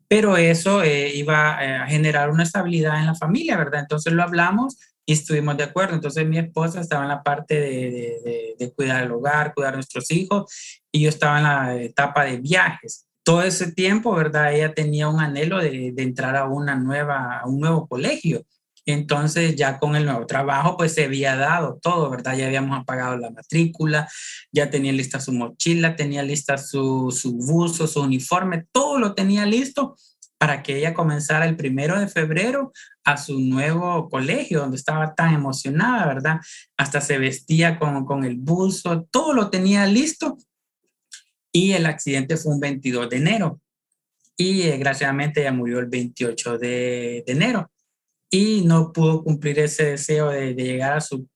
Pero 0.09 0.37
eso 0.37 0.83
eh, 0.83 1.13
iba 1.15 1.65
eh, 1.65 1.77
a 1.77 1.87
generar 1.87 2.31
una 2.31 2.45
estabilidad 2.45 2.99
en 2.99 3.07
la 3.07 3.15
familia, 3.15 3.57
¿verdad? 3.57 3.81
Entonces 3.81 4.13
lo 4.13 4.23
hablamos 4.23 4.79
y 5.05 5.13
estuvimos 5.13 5.57
de 5.57 5.65
acuerdo. 5.65 5.95
Entonces 5.95 6.27
mi 6.27 6.39
esposa 6.39 6.81
estaba 6.81 7.03
en 7.03 7.09
la 7.09 7.23
parte 7.23 7.61
de, 7.61 8.73
cuidar 8.77 9.05
el 9.05 9.13
hogar, 9.13 9.55
cuidar 9.55 9.73
a 9.73 9.77
nuestros 9.77 10.11
hijos 10.11 10.53
y 10.93 11.01
yo 11.03 11.09
estaba 11.09 11.39
en 11.39 11.45
la 11.45 11.83
etapa 11.83 12.25
de 12.25 12.39
viajes. 12.39 13.07
Todo 13.25 13.43
ese 13.43 13.73
tiempo, 13.73 14.15
¿verdad? 14.15 14.53
Ella 14.55 14.73
tenía 14.75 15.09
un 15.09 15.21
anhelo 15.21 15.59
de 15.59 15.95
entrar 15.97 16.37
a, 16.37 16.45
una 16.45 16.77
nueva, 16.77 17.41
a 17.41 17.47
un 17.47 17.59
nuevo 17.59 17.89
colegio 17.89 18.45
entonces 18.87 19.57
ya 19.57 19.79
con 19.79 19.97
el 19.97 20.05
nuevo 20.05 20.27
trabajo 20.27 20.77
pues 20.77 20.95
se 20.95 21.05
había 21.05 21.37
dado 21.37 21.79
todo, 21.83 22.09
¿verdad? 22.09 22.37
Ya 22.37 22.47
habíamos 22.47 22.85
pagado 22.85 23.17
la 23.17 23.31
matrícula, 23.31 24.09
ya 24.53 24.71
tenía 24.71 24.93
lista 24.93 25.21
su 25.21 25.33
mochila, 25.33 25.97
tenía 25.97 26.23
lista 26.23 26.57
su, 26.57 27.11
su 27.11 27.33
buzo, 27.35 27.89
su 27.89 28.01
uniforme, 28.01 28.65
todo 28.73 28.99
lo 28.99 29.15
tenía 29.15 29.45
listo 29.45 29.97
para 30.39 30.63
que 30.63 30.79
ella 30.79 30.95
comenzara 30.95 31.47
el 31.47 31.57
primero 31.57 31.99
de 31.99 32.07
febrero 32.07 32.73
a 33.05 33.17
su 33.17 33.41
nuevo 33.41 34.09
colegio, 34.09 34.61
donde 34.61 34.77
estaba 34.77 35.15
tan 35.15 35.35
emocionada, 35.35 36.07
¿verdad? 36.07 36.37
Hasta 36.77 37.01
se 37.01 37.19
vestía 37.19 37.79
con, 37.79 38.05
con 38.05 38.25
el 38.25 38.37
buzo, 38.37 39.09
todo 39.11 39.33
lo 39.33 39.51
tenía 39.51 39.87
listo. 39.87 40.37
Y 41.53 41.73
el 41.73 41.87
accidente 41.87 42.37
fue 42.37 42.53
un 42.53 42.61
22 42.61 43.09
de 43.09 43.17
enero. 43.17 43.61
Y 44.37 44.63
eh, 44.63 44.73
desgraciadamente 44.73 45.41
ella 45.41 45.53
murió 45.53 45.79
el 45.79 45.87
28 45.87 46.59
de, 46.59 47.25
de 47.27 47.33
enero 47.33 47.71
y 48.31 48.63
no 48.65 48.93
pudo 48.93 49.23
cumplir 49.23 49.59
ese 49.59 49.85
deseo 49.85 50.31
de, 50.31 50.55
llegar 50.55 50.97
a 50.97 51.01
su 51.01 51.29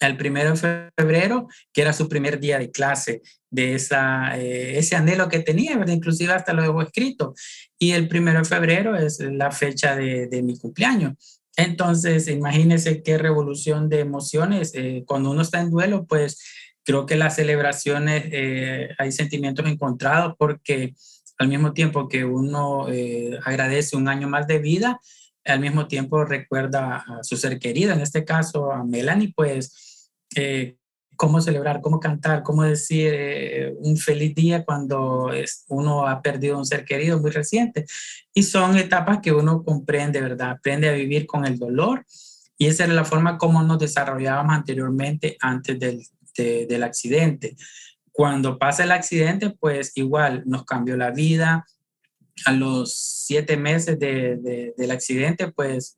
el 0.00 0.16
primero 0.16 0.52
de 0.52 0.90
febrero, 0.96 1.48
que 1.72 1.80
era 1.80 1.92
su 1.92 2.08
primer 2.08 2.38
día 2.38 2.58
de 2.58 2.70
clase, 2.70 3.22
de 3.50 3.74
esa, 3.74 4.38
eh, 4.38 4.78
ese 4.78 4.96
anhelo 4.96 5.28
que 5.28 5.40
tenía, 5.40 5.76
¿verdad? 5.78 5.94
inclusive 5.94 6.32
hasta 6.32 6.52
lo 6.52 6.62
dejó 6.62 6.82
escrito. 6.82 7.34
Y 7.78 7.92
el 7.92 8.08
primero 8.08 8.40
de 8.40 8.44
febrero 8.44 8.94
es 8.94 9.20
la 9.20 9.50
fecha 9.50 9.96
de, 9.96 10.26
de 10.26 10.42
mi 10.42 10.58
cumpleaños. 10.58 11.14
Entonces, 11.56 12.28
imagínense 12.28 13.02
qué 13.02 13.16
revolución 13.16 13.88
de 13.88 14.00
emociones. 14.00 14.72
Eh, 14.74 15.04
cuando 15.06 15.30
uno 15.30 15.40
está 15.40 15.60
en 15.60 15.70
duelo, 15.70 16.04
pues 16.04 16.44
creo 16.84 17.06
que 17.06 17.16
las 17.16 17.36
celebraciones, 17.36 18.24
eh, 18.30 18.90
hay 18.98 19.12
sentimientos 19.12 19.66
encontrados 19.66 20.34
porque 20.38 20.94
al 21.38 21.48
mismo 21.48 21.72
tiempo 21.72 22.08
que 22.08 22.24
uno 22.24 22.86
agradece 23.44 23.96
un 23.96 24.08
año 24.08 24.26
más 24.26 24.46
de 24.46 24.58
vida, 24.58 25.00
al 25.46 25.60
mismo 25.60 25.86
tiempo 25.86 26.24
recuerda 26.24 26.96
a 26.96 27.22
su 27.22 27.36
ser 27.36 27.58
querido, 27.58 27.92
en 27.92 28.00
este 28.00 28.24
caso 28.24 28.72
a 28.72 28.84
Melanie, 28.84 29.32
pues 29.34 30.10
eh, 30.34 30.76
cómo 31.16 31.40
celebrar, 31.40 31.80
cómo 31.80 31.98
cantar, 31.98 32.42
cómo 32.42 32.62
decir 32.62 33.12
eh, 33.14 33.74
un 33.78 33.96
feliz 33.96 34.34
día 34.34 34.64
cuando 34.64 35.30
uno 35.68 36.06
ha 36.06 36.20
perdido 36.20 36.58
un 36.58 36.66
ser 36.66 36.84
querido 36.84 37.18
muy 37.18 37.30
reciente. 37.30 37.86
Y 38.34 38.42
son 38.42 38.76
etapas 38.76 39.20
que 39.22 39.32
uno 39.32 39.64
comprende, 39.64 40.20
¿verdad? 40.20 40.50
Aprende 40.50 40.88
a 40.88 40.92
vivir 40.92 41.26
con 41.26 41.46
el 41.46 41.58
dolor. 41.58 42.04
Y 42.58 42.66
esa 42.66 42.84
era 42.84 42.94
la 42.94 43.04
forma 43.04 43.38
como 43.38 43.62
nos 43.62 43.78
desarrollábamos 43.78 44.54
anteriormente 44.54 45.36
antes 45.40 45.78
del, 45.78 46.02
del 46.36 46.82
accidente. 46.82 47.56
Cuando 48.12 48.58
pasa 48.58 48.84
el 48.84 48.92
accidente, 48.92 49.50
pues 49.50 49.92
igual 49.96 50.42
nos 50.46 50.64
cambió 50.64 50.96
la 50.96 51.10
vida, 51.10 51.66
a 52.44 52.52
los 52.52 52.94
siete 52.94 53.56
meses 53.56 53.98
de, 53.98 54.74
del 54.76 54.90
accidente, 54.90 55.50
pues 55.50 55.96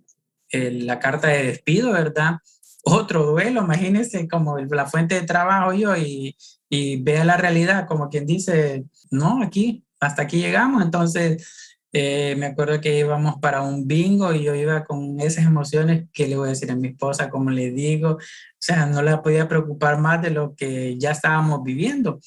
la 0.51 0.99
carta 0.99 1.29
de 1.29 1.45
despido, 1.45 1.93
¿verdad? 1.93 2.37
Otro 2.85 3.27
duelo, 3.27 3.63
imagínense 3.63 4.29
como 4.29 4.57
la 4.59 4.87
fuente 4.87 5.17
de 5.17 5.27
trabajo 5.27 5.75
yo 5.75 5.97
y, 5.97 6.37
y 6.71 7.03
vea 7.03 7.25
la 7.25 7.37
realidad, 7.37 7.87
como 7.87 8.09
quien 8.09 8.27
dice, 8.27 8.85
no, 9.11 9.43
aquí, 9.43 9.85
hasta 10.01 10.23
aquí 10.23 10.39
llegamos. 10.39 10.83
Entonces, 10.83 11.45
eh, 11.93 12.35
me 12.37 12.47
acuerdo 12.47 12.81
que 12.81 12.99
íbamos 12.99 13.37
para 13.41 13.63
un 13.63 13.87
bingo 13.87 14.35
y 14.35 14.45
yo 14.45 14.55
iba 14.55 14.85
con 14.85 15.21
esas 15.21 15.47
emociones 15.47 16.07
que 16.13 16.27
le 16.29 16.37
voy 16.37 16.49
a 16.49 16.51
decir 16.51 16.71
a 16.71 16.77
mi 16.77 16.89
esposa, 16.89 17.31
como 17.31 17.51
le 17.51 17.71
digo, 17.71 18.11
o 18.13 18.19
sea, 18.59 18.87
no 18.87 19.01
la 19.03 19.23
podía 19.23 19.49
preocupar 19.49 19.99
más 19.99 20.21
de 20.21 20.31
lo 20.31 20.55
que 20.55 20.99
ya 20.99 21.13
estábamos 21.13 21.63
viviendo. 21.63 22.21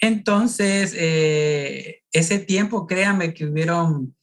Entonces, 0.00 0.94
eh, 0.96 2.02
ese 2.12 2.38
tiempo, 2.38 2.86
créanme 2.86 3.34
que 3.34 3.44
hubieron, 3.44 4.16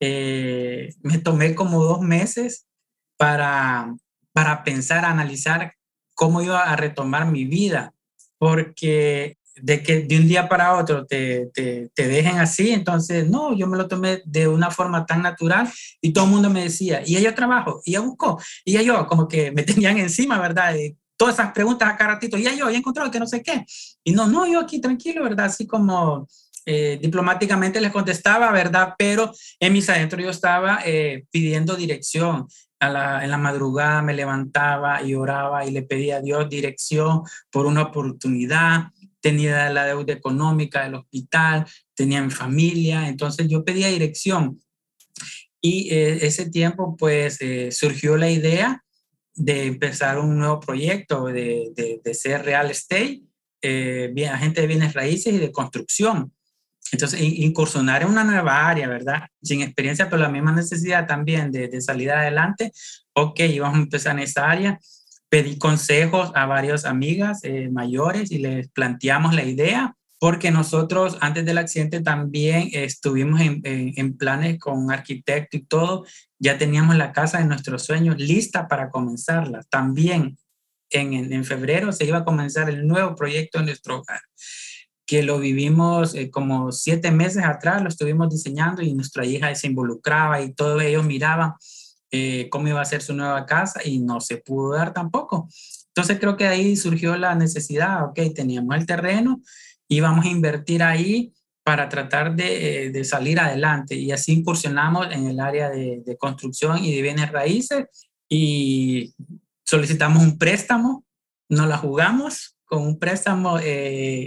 eh, 0.00 0.94
me 1.02 1.18
tomé 1.18 1.54
como 1.54 1.84
dos 1.84 2.00
meses 2.00 2.66
para, 3.16 3.94
para 4.32 4.64
pensar, 4.64 5.04
analizar 5.04 5.74
cómo 6.14 6.42
iba 6.42 6.62
a 6.62 6.76
retomar 6.76 7.30
mi 7.30 7.44
vida, 7.44 7.94
porque 8.38 9.38
de 9.62 9.82
que 9.82 10.00
de 10.00 10.18
un 10.18 10.28
día 10.28 10.48
para 10.48 10.76
otro 10.76 11.06
te, 11.06 11.46
te, 11.52 11.90
te, 11.94 12.08
dejen 12.08 12.38
así, 12.38 12.70
entonces 12.70 13.28
no, 13.28 13.54
yo 13.54 13.66
me 13.66 13.76
lo 13.76 13.88
tomé 13.88 14.22
de 14.24 14.48
una 14.48 14.70
forma 14.70 15.06
tan 15.06 15.22
natural 15.22 15.68
y 16.00 16.12
todo 16.12 16.24
el 16.24 16.30
mundo 16.30 16.50
me 16.50 16.62
decía, 16.62 17.02
y 17.04 17.20
yo 17.20 17.34
trabajo, 17.34 17.80
y 17.84 17.92
ya 17.92 18.00
busco, 18.00 18.40
y 18.64 18.82
yo 18.82 19.06
como 19.06 19.28
que 19.28 19.52
me 19.52 19.62
tenían 19.64 19.98
encima, 19.98 20.38
¿verdad? 20.40 20.74
Todas 21.20 21.34
esas 21.34 21.52
preguntas 21.52 21.86
a 21.86 21.98
cada 21.98 22.14
ratito, 22.14 22.38
ya 22.38 22.54
yo 22.54 22.70
he 22.70 22.76
encontrado 22.76 23.10
que 23.10 23.20
no 23.20 23.26
sé 23.26 23.42
qué. 23.42 23.66
Y 24.02 24.12
no, 24.12 24.26
no, 24.26 24.46
yo 24.50 24.58
aquí 24.58 24.80
tranquilo, 24.80 25.22
¿verdad? 25.22 25.44
Así 25.44 25.66
como 25.66 26.26
eh, 26.64 26.98
diplomáticamente 26.98 27.78
les 27.78 27.92
contestaba, 27.92 28.50
¿verdad? 28.52 28.94
Pero 28.96 29.30
en 29.58 29.70
mis 29.70 29.90
adentros 29.90 30.24
yo 30.24 30.30
estaba 30.30 30.80
eh, 30.86 31.26
pidiendo 31.30 31.76
dirección. 31.76 32.48
A 32.82 32.88
la, 32.88 33.22
en 33.22 33.30
la 33.30 33.36
madrugada 33.36 34.00
me 34.00 34.14
levantaba 34.14 35.02
y 35.02 35.14
oraba 35.14 35.66
y 35.66 35.72
le 35.72 35.82
pedía 35.82 36.16
a 36.16 36.20
Dios 36.22 36.48
dirección 36.48 37.20
por 37.50 37.66
una 37.66 37.82
oportunidad. 37.82 38.84
Tenía 39.20 39.68
la 39.68 39.84
deuda 39.84 40.14
económica 40.14 40.84
del 40.84 40.94
hospital, 40.94 41.66
tenía 41.94 42.22
mi 42.22 42.30
familia, 42.30 43.08
entonces 43.08 43.46
yo 43.46 43.62
pedía 43.62 43.88
dirección. 43.88 44.58
Y 45.60 45.92
eh, 45.92 46.24
ese 46.26 46.48
tiempo, 46.48 46.96
pues, 46.96 47.38
surgió 47.72 48.16
la 48.16 48.30
idea 48.30 48.82
de 49.40 49.66
empezar 49.66 50.18
un 50.18 50.38
nuevo 50.38 50.60
proyecto, 50.60 51.26
de, 51.26 51.72
de, 52.04 52.14
ser 52.14 52.44
real 52.44 52.70
estate, 52.70 53.22
eh, 53.62 54.10
bien, 54.12 54.32
agente 54.32 54.60
de 54.60 54.66
bienes 54.66 54.92
raíces 54.92 55.32
y 55.32 55.38
de 55.38 55.50
construcción. 55.50 56.32
Entonces, 56.92 57.20
incursionar 57.20 58.02
en 58.02 58.08
una 58.08 58.24
nueva 58.24 58.68
área, 58.68 58.86
¿verdad? 58.86 59.22
Sin 59.42 59.62
experiencia, 59.62 60.10
pero 60.10 60.20
la 60.22 60.28
misma 60.28 60.52
necesidad 60.52 61.06
también 61.06 61.50
de, 61.50 61.68
de 61.68 61.80
salir 61.80 62.10
adelante. 62.10 62.72
Ok, 63.14 63.40
vamos 63.60 63.78
a 63.78 63.82
empezar 63.82 64.12
en 64.12 64.24
esta 64.24 64.50
área. 64.50 64.78
Pedí 65.30 65.56
consejos 65.56 66.32
a 66.34 66.44
varias 66.44 66.84
amigas 66.84 67.40
eh, 67.44 67.70
mayores 67.70 68.30
y 68.30 68.38
les 68.38 68.68
planteamos 68.68 69.34
la 69.34 69.44
idea 69.44 69.96
porque 70.18 70.50
nosotros 70.50 71.16
antes 71.22 71.46
del 71.46 71.56
accidente 71.56 72.02
también 72.02 72.68
estuvimos 72.72 73.40
en, 73.40 73.62
en, 73.64 74.18
planes 74.18 74.58
con 74.58 74.92
arquitecto 74.92 75.56
y 75.56 75.62
todo, 75.62 76.04
ya 76.40 76.58
teníamos 76.58 76.96
la 76.96 77.12
casa 77.12 77.38
de 77.38 77.44
nuestros 77.44 77.84
sueños 77.84 78.18
lista 78.18 78.66
para 78.66 78.90
comenzarla. 78.90 79.62
También 79.68 80.38
en, 80.90 81.32
en, 81.32 81.44
febrero 81.44 81.92
se 81.92 82.06
iba 82.06 82.18
a 82.18 82.24
comenzar 82.24 82.68
el 82.68 82.86
nuevo 82.86 83.14
proyecto 83.14 83.60
en 83.60 83.66
nuestro 83.66 84.00
hogar, 84.00 84.22
que 85.06 85.22
lo 85.22 85.38
vivimos 85.38 86.14
eh, 86.14 86.30
como 86.30 86.72
siete 86.72 87.12
meses 87.12 87.44
atrás, 87.44 87.82
lo 87.82 87.88
estuvimos 87.88 88.30
diseñando 88.30 88.82
y 88.82 88.94
nuestra 88.94 89.24
hija 89.24 89.54
se 89.54 89.68
involucraba 89.68 90.40
y 90.40 90.52
todos 90.54 90.82
ellos 90.82 91.04
miraban 91.04 91.52
eh, 92.10 92.48
cómo 92.50 92.66
iba 92.66 92.80
a 92.80 92.86
ser 92.86 93.02
su 93.02 93.14
nueva 93.14 93.46
casa 93.46 93.80
y 93.84 94.00
no 94.00 94.20
se 94.20 94.38
pudo 94.38 94.74
dar 94.74 94.92
tampoco. 94.92 95.48
Entonces 95.88 96.18
creo 96.18 96.36
que 96.36 96.46
ahí 96.46 96.74
surgió 96.76 97.16
la 97.16 97.34
necesidad, 97.34 98.04
ok, 98.04 98.18
teníamos 98.34 98.74
el 98.76 98.86
terreno, 98.86 99.42
y 99.88 100.00
vamos 100.00 100.24
a 100.24 100.28
invertir 100.28 100.82
ahí 100.82 101.34
para 101.62 101.88
tratar 101.88 102.34
de, 102.34 102.86
eh, 102.86 102.90
de, 102.90 103.04
salir 103.04 103.38
adelante. 103.38 103.94
Y 103.94 104.12
así 104.12 104.32
incursionamos 104.32 105.08
en 105.12 105.26
el 105.26 105.40
área 105.40 105.68
de, 105.68 106.02
de, 106.04 106.16
construcción 106.16 106.82
y 106.82 106.94
de 106.94 107.02
bienes 107.02 107.30
raíces 107.30 107.86
y 108.28 109.14
solicitamos 109.64 110.22
un 110.22 110.38
préstamo, 110.38 111.04
nos 111.48 111.68
la 111.68 111.76
jugamos 111.76 112.56
con 112.70 112.82
un 112.82 112.98
préstamo 113.00 113.58
eh, 113.58 113.64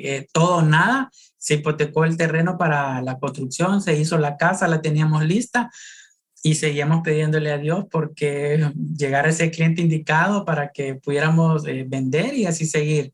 eh, 0.03 0.27
todo 0.33 0.61
nada, 0.61 1.09
se 1.37 1.55
hipotecó 1.55 2.03
el 2.03 2.17
terreno 2.17 2.57
para 2.57 3.01
la 3.01 3.17
construcción, 3.17 3.81
se 3.81 3.97
hizo 3.97 4.17
la 4.17 4.35
casa, 4.35 4.67
la 4.67 4.81
teníamos 4.81 5.23
lista 5.23 5.71
y 6.43 6.55
seguíamos 6.55 7.01
pidiéndole 7.03 7.53
a 7.53 7.57
Dios 7.57 7.85
porque 7.89 8.69
llegara 8.97 9.29
ese 9.29 9.49
cliente 9.49 9.81
indicado 9.81 10.43
para 10.43 10.71
que 10.73 10.95
pudiéramos 10.95 11.63
vender 11.63 12.33
y 12.33 12.45
así 12.45 12.65
seguir. 12.65 13.13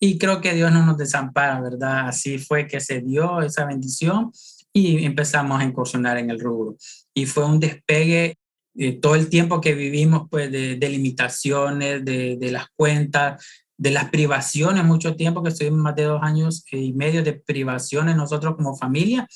Y 0.00 0.18
creo 0.18 0.40
que 0.40 0.54
Dios 0.54 0.72
no 0.72 0.84
nos 0.84 0.98
desampara, 0.98 1.60
¿verdad? 1.60 2.08
Así 2.08 2.38
fue 2.38 2.66
que 2.66 2.80
se 2.80 3.00
dio 3.00 3.40
esa 3.40 3.64
bendición 3.64 4.32
y 4.72 5.04
empezamos 5.04 5.60
a 5.60 5.64
incursionar 5.64 6.18
en 6.18 6.30
el 6.30 6.40
rubro. 6.40 6.76
Y 7.14 7.26
fue 7.26 7.46
un 7.46 7.60
despegue 7.60 8.36
eh, 8.76 8.92
todo 9.00 9.14
el 9.14 9.28
tiempo 9.28 9.60
que 9.60 9.74
vivimos, 9.74 10.28
pues, 10.28 10.50
de, 10.50 10.88
limitaciones, 10.88 12.04
de, 12.04 12.36
de, 12.36 12.50
las 12.50 12.66
cuentas, 12.76 13.44
de 13.76 13.90
las 13.92 14.10
privaciones, 14.10 14.84
mucho 14.84 15.14
tiempo 15.14 15.42
que 15.42 15.50
estuvimos 15.50 15.80
más 15.80 15.94
de 15.94 16.04
dos 16.04 16.20
años 16.22 16.64
y 16.70 16.92
medio 16.92 17.22
de 17.22 17.34
privaciones 17.34 18.16
nosotros 18.16 18.56
como 18.56 18.76
familia, 18.76 19.28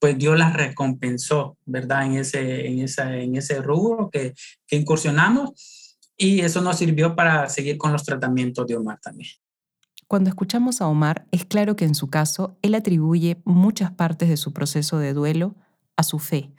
pues 0.00 0.18
Dios 0.18 0.36
las 0.36 0.54
recompensó, 0.54 1.56
¿verdad? 1.66 2.06
En 2.06 2.14
ese, 2.14 2.66
en 2.66 2.80
esa, 2.80 3.16
en 3.16 3.36
ese 3.36 3.60
rubro 3.60 4.10
que, 4.10 4.34
que 4.66 4.76
incursionamos 4.76 5.96
y 6.16 6.40
eso 6.40 6.60
nos 6.60 6.78
sirvió 6.78 7.14
para 7.14 7.48
seguir 7.48 7.78
con 7.78 7.92
los 7.92 8.04
tratamientos 8.04 8.66
de 8.66 8.76
Omar 8.76 8.98
también. 9.00 9.30
Cuando 10.10 10.28
escuchamos 10.28 10.80
a 10.80 10.88
Omar, 10.88 11.24
es 11.30 11.44
claro 11.44 11.76
que 11.76 11.84
en 11.84 11.94
su 11.94 12.10
caso, 12.10 12.58
él 12.62 12.74
atribuye 12.74 13.40
muchas 13.44 13.92
partes 13.92 14.28
de 14.28 14.36
su 14.36 14.52
proceso 14.52 14.98
de 14.98 15.14
duelo 15.14 15.54
a 15.96 16.02
su 16.02 16.18
fe, 16.18 16.50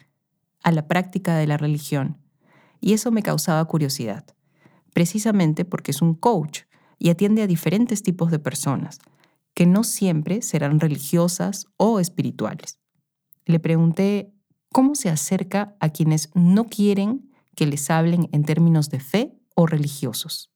a 0.63 0.71
la 0.71 0.87
práctica 0.87 1.35
de 1.35 1.47
la 1.47 1.57
religión. 1.57 2.17
Y 2.79 2.93
eso 2.93 3.11
me 3.11 3.21
causaba 3.21 3.65
curiosidad, 3.65 4.23
precisamente 4.93 5.65
porque 5.65 5.91
es 5.91 6.01
un 6.01 6.13
coach 6.13 6.61
y 6.97 7.09
atiende 7.09 7.41
a 7.41 7.47
diferentes 7.47 8.03
tipos 8.03 8.31
de 8.31 8.39
personas, 8.39 8.99
que 9.53 9.65
no 9.65 9.83
siempre 9.83 10.41
serán 10.41 10.79
religiosas 10.79 11.65
o 11.75 11.99
espirituales. 11.99 12.79
Le 13.43 13.59
pregunté 13.59 14.31
cómo 14.71 14.95
se 14.95 15.09
acerca 15.09 15.75
a 15.81 15.89
quienes 15.89 16.29
no 16.35 16.67
quieren 16.67 17.29
que 17.57 17.65
les 17.65 17.89
hablen 17.89 18.29
en 18.31 18.45
términos 18.45 18.89
de 18.89 19.01
fe 19.01 19.37
o 19.55 19.65
religiosos 19.65 20.50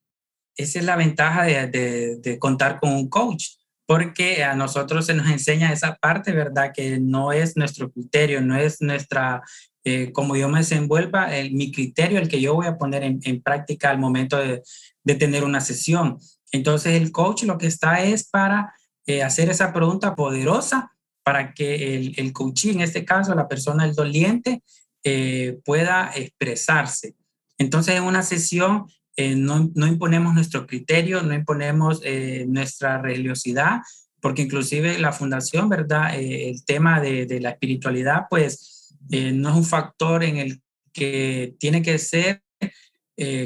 esa 0.55 0.79
es 0.79 0.85
la 0.85 0.95
ventaja 0.95 1.43
de, 1.43 2.17
de, 2.21 2.39
contar 2.39 2.79
con 2.79 2.93
un 2.93 3.09
coach, 3.09 3.45
porque 3.85 4.43
a 4.43 4.55
nosotros 4.55 5.05
se 5.05 5.13
nos 5.13 5.27
enseña 5.29 5.71
esa 5.71 5.95
parte, 5.95 6.31
¿verdad? 6.31 6.71
Que 6.73 6.99
no 6.99 7.31
es 7.31 7.55
nuestro 7.55 7.91
criterio, 7.91 8.41
no 8.41 8.55
es 8.55 8.81
nuestra, 8.81 9.43
eh, 9.83 10.11
como 10.11 10.35
yo 10.35 10.49
me 10.49 10.59
desenvuelva, 10.59 11.35
el, 11.35 11.53
mi 11.53 11.71
criterio, 11.71 12.19
el 12.19 12.27
que 12.27 12.41
yo 12.41 12.55
voy 12.55 12.67
a 12.67 12.77
poner 12.77 13.03
en, 13.03 13.19
en 13.23 13.41
práctica 13.41 13.89
al 13.89 13.99
momento 13.99 14.37
de, 14.37 14.63
de, 15.03 15.15
tener 15.15 15.43
una 15.43 15.61
sesión. 15.61 16.17
Entonces 16.51 16.93
el 16.99 17.11
coach 17.11 17.43
lo 17.43 17.57
que 17.57 17.67
está 17.67 18.03
es 18.03 18.27
para 18.27 18.73
eh, 19.05 19.21
hacer 19.21 19.49
esa 19.49 19.73
pregunta 19.73 20.15
poderosa 20.15 20.91
para 21.23 21.53
que 21.53 21.95
el, 21.95 22.13
el 22.17 22.33
coach, 22.33 22.65
en 22.65 22.81
este 22.81 23.03
caso 23.03 23.35
la 23.35 23.47
persona, 23.47 23.85
el 23.85 23.93
doliente, 23.93 24.63
eh, 25.03 25.59
pueda 25.63 26.11
expresarse. 26.15 27.15
Entonces 27.57 27.95
en 27.95 28.03
una 28.03 28.23
sesión 28.23 28.85
eh, 29.17 29.35
no, 29.35 29.71
imponemos 29.87 30.33
nuestro 30.33 30.67
criterio, 30.67 31.21
no 31.21 31.33
imponemos 31.33 32.01
eh, 32.03 32.45
nuestra 32.47 33.01
religiosidad, 33.01 33.81
porque 34.19 34.41
inclusive 34.41 34.99
la 34.99 35.13
fundación, 35.13 35.69
¿verdad? 35.69 36.19
Eh, 36.19 36.49
el 36.49 36.65
tema 36.65 36.99
de, 36.99 37.25
de, 37.25 37.39
la 37.39 37.51
espiritualidad, 37.51 38.23
pues 38.29 38.93
no 39.09 39.49
es 39.49 39.55
un 39.55 39.63
factor 39.63 40.23
en 40.23 40.37
el 40.37 40.61
que 40.91 41.55
tiene 41.59 41.81
que 41.81 41.99
ser 41.99 42.41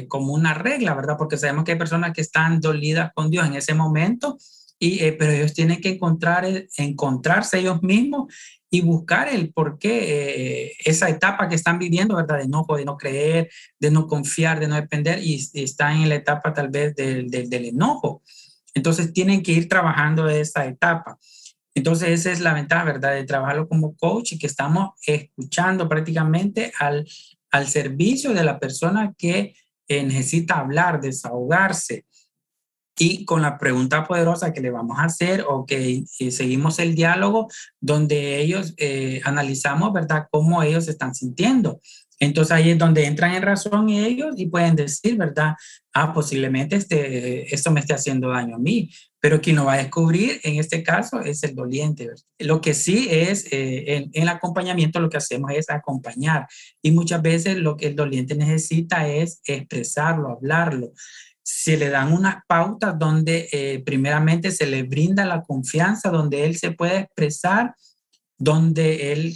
como 0.08 0.32
una 0.32 0.54
regla, 0.54 0.94
¿verdad? 0.94 1.16
Porque 1.18 1.36
sabemos 1.36 1.64
que 1.64 1.72
hay 1.72 1.78
personas 1.78 2.12
que 2.12 2.22
están 2.22 2.60
dolidas 2.60 3.12
con 3.14 3.30
Dios 3.30 3.46
en 3.46 3.54
ese 3.54 3.74
momento, 3.74 4.38
y, 4.78 4.98
pero 5.12 5.32
ellos 5.32 5.52
tienen 5.52 5.80
que 5.80 5.90
encontrar, 5.90 6.46
encontrarse 6.78 7.58
ellos 7.58 7.82
mismos 7.82 8.34
y 8.70 8.82
buscar 8.82 9.28
el 9.28 9.52
por 9.52 9.78
qué 9.78 10.68
eh, 10.68 10.72
esa 10.84 11.08
etapa 11.08 11.48
que 11.48 11.56
están 11.56 11.78
viviendo, 11.78 12.16
¿verdad? 12.16 12.38
De 12.38 12.48
no, 12.48 12.64
de 12.76 12.84
no 12.84 12.96
creer, 12.96 13.50
de 13.80 13.90
no 13.90 14.06
confiar, 14.06 14.60
de 14.60 14.68
no 14.68 14.76
depender 14.76 15.18
y, 15.22 15.44
están 15.54 16.00
en 16.02 16.08
la 16.08 16.14
etapa 16.14 16.54
tal 16.54 16.68
vez 16.68 16.94
del, 16.94 17.28
del, 17.28 17.50
del, 17.50 17.64
enojo. 17.66 18.22
Entonces 18.72 19.12
tienen 19.12 19.42
que 19.42 19.52
ir 19.52 19.68
trabajando 19.68 20.28
esa 20.28 20.66
etapa. 20.66 21.18
Entonces 21.74 22.10
esa 22.10 22.30
es 22.30 22.40
la 22.40 22.54
ventaja, 22.54 22.84
¿verdad? 22.84 23.14
De 23.14 23.24
trabajarlo 23.24 23.68
como 23.68 23.96
coach 23.96 24.32
y 24.32 24.38
que 24.38 24.46
estamos 24.46 24.90
escuchando 25.04 25.88
prácticamente 25.88 26.72
al, 26.78 27.06
al 27.50 27.66
servicio 27.66 28.32
de 28.32 28.44
la 28.44 28.60
persona 28.60 29.14
que 29.18 29.54
eh, 29.88 30.04
necesita 30.04 30.58
hablar, 30.58 31.00
desahogarse, 31.00 32.04
y 33.02 33.24
con 33.24 33.40
la 33.40 33.56
pregunta 33.56 34.06
poderosa 34.06 34.52
que 34.52 34.60
le 34.60 34.70
vamos 34.70 34.98
a 34.98 35.04
hacer 35.04 35.46
o 35.48 35.64
que 35.64 36.04
eh, 36.18 36.30
seguimos 36.30 36.78
el 36.78 36.94
diálogo 36.94 37.48
donde 37.80 38.40
ellos 38.42 38.74
eh, 38.76 39.22
analizamos, 39.24 39.90
¿verdad?, 39.94 40.26
cómo 40.30 40.62
ellos 40.62 40.84
se 40.84 40.90
están 40.90 41.14
sintiendo. 41.14 41.80
Entonces 42.18 42.52
ahí 42.52 42.68
es 42.68 42.78
donde 42.78 43.06
entran 43.06 43.34
en 43.34 43.42
razón 43.42 43.88
ellos 43.88 44.34
y 44.36 44.48
pueden 44.48 44.76
decir, 44.76 45.16
¿verdad? 45.16 45.54
Ah, 45.94 46.12
posiblemente 46.12 46.76
este, 46.76 47.54
esto 47.54 47.70
me 47.70 47.80
esté 47.80 47.94
haciendo 47.94 48.28
daño 48.28 48.56
a 48.56 48.58
mí, 48.58 48.90
pero 49.18 49.40
quien 49.40 49.56
lo 49.56 49.64
va 49.64 49.72
a 49.72 49.78
descubrir 49.78 50.38
en 50.42 50.60
este 50.60 50.82
caso 50.82 51.20
es 51.22 51.42
el 51.42 51.54
doliente. 51.54 52.10
Lo 52.38 52.60
que 52.60 52.74
sí 52.74 53.08
es, 53.10 53.46
eh, 53.50 53.96
en, 53.96 54.10
en, 54.12 54.22
el 54.24 54.28
acompañamiento 54.28 55.00
lo 55.00 55.08
que 55.08 55.16
hacemos 55.16 55.52
es 55.52 55.70
acompañar 55.70 56.46
y 56.82 56.90
muchas 56.90 57.22
veces 57.22 57.56
lo 57.56 57.78
que 57.78 57.86
el 57.86 57.96
doliente 57.96 58.34
necesita 58.34 59.08
es 59.08 59.40
expresarlo, 59.46 60.28
hablarlo 60.32 60.92
se 61.52 61.76
le 61.76 61.90
dan 61.90 62.12
unas 62.12 62.36
pautas 62.46 62.96
donde 62.96 63.48
eh, 63.50 63.82
primeramente 63.84 64.52
se 64.52 64.66
le 64.66 64.84
brinda 64.84 65.26
la 65.26 65.42
confianza, 65.42 66.08
donde 66.08 66.44
él 66.44 66.56
se 66.56 66.70
puede 66.70 67.00
expresar, 67.00 67.74
donde 68.38 69.12
él 69.12 69.34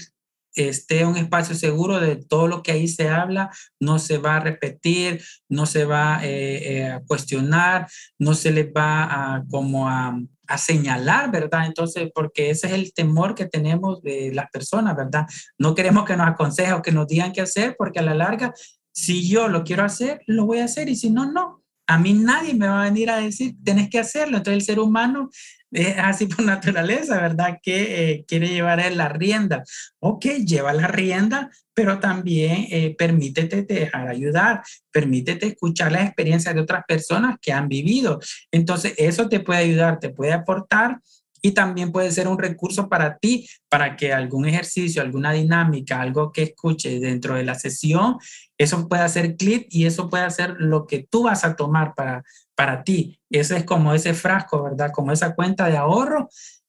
esté 0.55 1.01
en 1.01 1.09
un 1.09 1.17
espacio 1.17 1.57
seguro 1.57 1.99
de 1.99 2.15
todo 2.15 2.47
lo 2.47 2.63
que 2.63 2.71
ahí 2.71 2.87
se 2.87 3.09
habla, 3.09 3.51
no 3.81 3.99
se 3.99 4.19
va 4.19 4.37
a 4.37 4.41
repetir, 4.41 5.23
no 5.49 5.67
se 5.67 5.85
va 5.85 6.21
eh, 6.23 6.77
eh, 6.77 6.87
a 6.87 7.01
cuestionar, 7.01 7.89
no 8.19 8.35
se 8.35 8.53
le 8.53 8.71
va 8.71 9.03
a 9.35 9.45
como 9.51 9.89
a, 9.89 10.17
a, 10.47 10.59
señalar, 10.59 11.33
¿verdad? 11.33 11.67
Entonces, 11.67 12.11
porque 12.15 12.51
ese 12.51 12.69
es 12.69 12.73
el 12.75 12.95
temor 12.95 13.35
que 13.35 13.47
tenemos 13.47 14.01
de 14.03 14.33
las 14.33 14.49
personas, 14.53 14.97
¿verdad? 14.97 15.27
No 15.59 15.75
queremos 15.75 16.05
que 16.05 16.17
nos 16.17 16.29
aconsejen 16.29 16.75
o 16.75 16.83
que 16.83 16.93
nos 16.93 17.09
digan 17.09 17.33
qué 17.33 17.41
hacer, 17.41 17.75
porque 17.77 17.99
a 17.99 18.03
la 18.03 18.15
larga, 18.15 18.55
si 18.93 19.29
yo 19.29 19.49
lo 19.49 19.65
quiero 19.65 19.83
hacer, 19.83 20.23
lo 20.29 20.47
voy 20.47 20.61
a 20.61 20.67
hacer 20.67 20.89
y 20.89 20.95
si 20.95 21.11
no, 21.11 21.31
no 21.31 21.64
a 21.87 21.99
mí 21.99 22.15
nadie 22.15 22.55
me 22.55 22.67
va 22.67 22.83
a 22.83 22.85
venir 22.85 23.11
a 23.11 23.19
decir, 23.19 23.55
tienes 23.63 23.91
que 23.91 23.99
hacerlo. 23.99 24.39
Entonces 24.39 24.61
el 24.61 24.67
ser 24.67 24.79
humano 24.79 25.31
es 25.71 25.97
así 25.99 26.27
por 26.27 26.45
naturaleza, 26.45 27.21
¿verdad? 27.21 27.59
Que 27.63 28.13
eh, 28.13 28.25
quiere 28.27 28.49
llevar 28.49 28.93
la 28.93 29.09
rienda. 29.09 29.63
Ok, 30.01 30.27
lleva 30.47 30.73
la 30.73 30.89
rienda, 30.89 31.51
pero 31.75 31.99
también 31.99 32.67
eh, 32.71 32.95
permítete 32.97 33.63
dejar 33.63 34.09
ayudar, 34.09 34.63
permítete 34.91 35.47
escuchar 35.49 35.93
las 35.93 36.07
experiencias 36.07 36.55
de 36.55 36.61
otras 36.61 36.85
personas 36.87 37.37
que 37.41 37.53
han 37.53 37.69
vivido. 37.69 38.21
Entonces 38.51 38.95
eso 38.97 39.29
te 39.29 39.41
puede 39.41 39.61
ayudar, 39.61 39.99
te 39.99 40.11
puede 40.11 40.33
aportar 40.33 41.01
y 41.45 41.53
también 41.53 41.93
puede 41.93 42.11
ser 42.11 42.27
un 42.27 42.39
recurso 42.39 42.89
para 42.89 43.19
ti, 43.19 43.47
para 43.69 43.97
que 43.97 44.15
algún 44.15 44.49
ejercicio, 44.49 45.03
alguna 45.03 45.31
dinámica, 45.33 46.01
algo 46.01 46.33
que 46.33 46.45
escuches 46.45 47.03
dentro 47.03 47.35
de 47.35 47.45
la 47.45 47.55
sesión, 47.55 48.17
eso 48.59 48.89
puede 48.89 49.03
hacer 49.03 49.37
clic 49.37 49.67
y 49.71 49.87
eso 49.87 50.09
puede 50.09 50.25
hacer 50.25 50.57
lo 50.59 50.87
que 50.87 51.07
tú 51.09 51.25
vas 51.25 51.45
a 51.45 51.57
tomar 51.57 51.95
para, 51.95 52.25
para 52.55 52.85
ti. 52.85 53.19
Ese 53.31 53.57
es 53.57 53.65
como 53.65 53.95
ese 53.95 54.15
frasco, 54.15 54.63
¿verdad? 54.63 54.93
Como 54.93 55.13
esa 55.13 55.35
cuenta 55.35 55.69
de 55.69 55.77
ahorro 55.77 56.29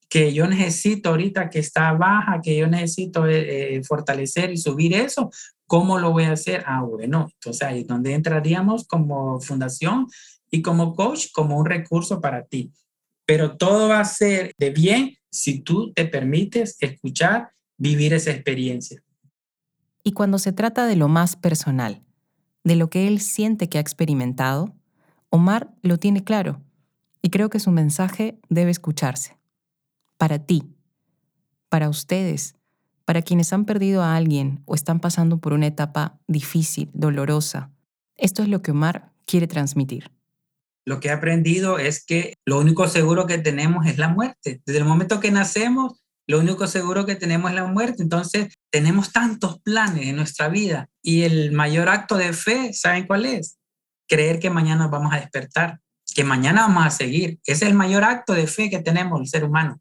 que 0.09 0.33
yo 0.33 0.47
necesito 0.47 1.09
ahorita 1.09 1.49
que 1.49 1.59
está 1.59 1.91
baja, 1.93 2.39
que 2.41 2.55
yo 2.55 2.67
necesito 2.67 3.27
eh, 3.27 3.75
eh, 3.75 3.83
fortalecer 3.83 4.51
y 4.51 4.57
subir 4.57 4.93
eso, 4.93 5.29
¿cómo 5.67 5.99
lo 5.99 6.11
voy 6.11 6.25
a 6.25 6.33
hacer? 6.33 6.63
Ah, 6.65 6.81
bueno, 6.81 7.29
entonces 7.33 7.63
ahí 7.63 7.81
es 7.81 7.87
donde 7.87 8.13
entraríamos 8.13 8.87
como 8.87 9.39
fundación 9.41 10.07
y 10.51 10.61
como 10.61 10.95
coach, 10.95 11.27
como 11.33 11.57
un 11.57 11.65
recurso 11.65 12.21
para 12.21 12.45
ti 12.45 12.71
pero 13.25 13.57
todo 13.57 13.89
va 13.89 13.99
a 13.99 14.05
ser 14.05 14.53
de 14.57 14.69
bien 14.69 15.17
si 15.31 15.59
tú 15.59 15.91
te 15.93 16.05
permites 16.05 16.77
escuchar, 16.79 17.49
vivir 17.77 18.13
esa 18.13 18.31
experiencia. 18.31 19.01
Y 20.05 20.13
cuando 20.13 20.39
se 20.39 20.53
trata 20.53 20.85
de 20.87 20.95
lo 20.95 21.09
más 21.09 21.35
personal, 21.35 22.01
de 22.63 22.77
lo 22.77 22.89
que 22.89 23.07
él 23.09 23.19
siente 23.19 23.67
que 23.67 23.79
ha 23.79 23.81
experimentado, 23.81 24.73
Omar 25.29 25.73
lo 25.81 25.97
tiene 25.97 26.23
claro 26.23 26.61
y 27.21 27.31
creo 27.31 27.49
que 27.49 27.59
su 27.59 27.71
mensaje 27.71 28.39
debe 28.47 28.71
escucharse. 28.71 29.37
Para 30.17 30.39
ti, 30.39 30.63
para 31.67 31.89
ustedes, 31.89 32.55
para 33.03 33.21
quienes 33.23 33.51
han 33.51 33.65
perdido 33.65 34.03
a 34.03 34.15
alguien 34.15 34.61
o 34.65 34.75
están 34.75 35.01
pasando 35.01 35.39
por 35.39 35.51
una 35.51 35.67
etapa 35.67 36.19
difícil, 36.27 36.89
dolorosa, 36.93 37.71
esto 38.15 38.43
es 38.43 38.47
lo 38.47 38.61
que 38.61 38.71
Omar 38.71 39.11
quiere 39.25 39.47
transmitir 39.47 40.15
lo 40.85 40.99
que 40.99 41.07
he 41.07 41.11
aprendido 41.11 41.79
es 41.79 42.05
que 42.05 42.35
lo 42.45 42.59
único 42.59 42.87
seguro 42.87 43.25
que 43.25 43.39
tenemos 43.39 43.87
es 43.87 43.97
la 43.97 44.09
muerte. 44.09 44.61
Desde 44.65 44.79
el 44.79 44.85
momento 44.85 45.19
que 45.19 45.31
nacemos, 45.31 46.03
lo 46.27 46.39
único 46.39 46.67
seguro 46.67 47.05
que 47.05 47.15
tenemos 47.15 47.51
es 47.51 47.55
la 47.55 47.65
muerte. 47.65 48.03
Entonces, 48.03 48.53
tenemos 48.71 49.11
tantos 49.11 49.59
planes 49.61 50.07
en 50.07 50.15
nuestra 50.15 50.49
vida 50.49 50.89
y 51.01 51.23
el 51.23 51.51
mayor 51.51 51.89
acto 51.89 52.17
de 52.17 52.33
fe, 52.33 52.73
¿saben 52.73 53.05
cuál 53.05 53.25
es? 53.25 53.57
Creer 54.07 54.39
que 54.39 54.49
mañana 54.49 54.87
vamos 54.87 55.13
a 55.13 55.19
despertar, 55.19 55.79
que 56.15 56.23
mañana 56.23 56.61
vamos 56.61 56.85
a 56.85 56.89
seguir. 56.89 57.39
Es 57.45 57.61
el 57.61 57.73
mayor 57.73 58.03
acto 58.03 58.33
de 58.33 58.47
fe 58.47 58.69
que 58.69 58.79
tenemos 58.79 59.19
el 59.19 59.27
ser 59.27 59.43
humano. 59.43 59.79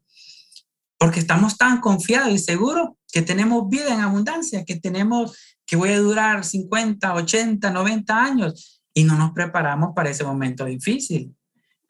Porque 0.97 1.19
estamos 1.19 1.57
tan 1.57 1.81
confiados 1.81 2.31
y 2.31 2.39
seguros 2.39 2.89
que 3.11 3.21
tenemos 3.21 3.69
vida 3.69 3.93
en 3.93 4.01
abundancia, 4.01 4.63
que 4.65 4.79
tenemos 4.79 5.37
que 5.65 5.75
voy 5.75 5.89
a 5.89 5.99
durar 5.99 6.43
50, 6.43 7.13
80, 7.13 7.71
90 7.71 8.23
años 8.23 8.81
y 8.93 9.03
no 9.03 9.17
nos 9.17 9.31
preparamos 9.31 9.91
para 9.95 10.09
ese 10.09 10.23
momento 10.23 10.65
difícil, 10.65 11.35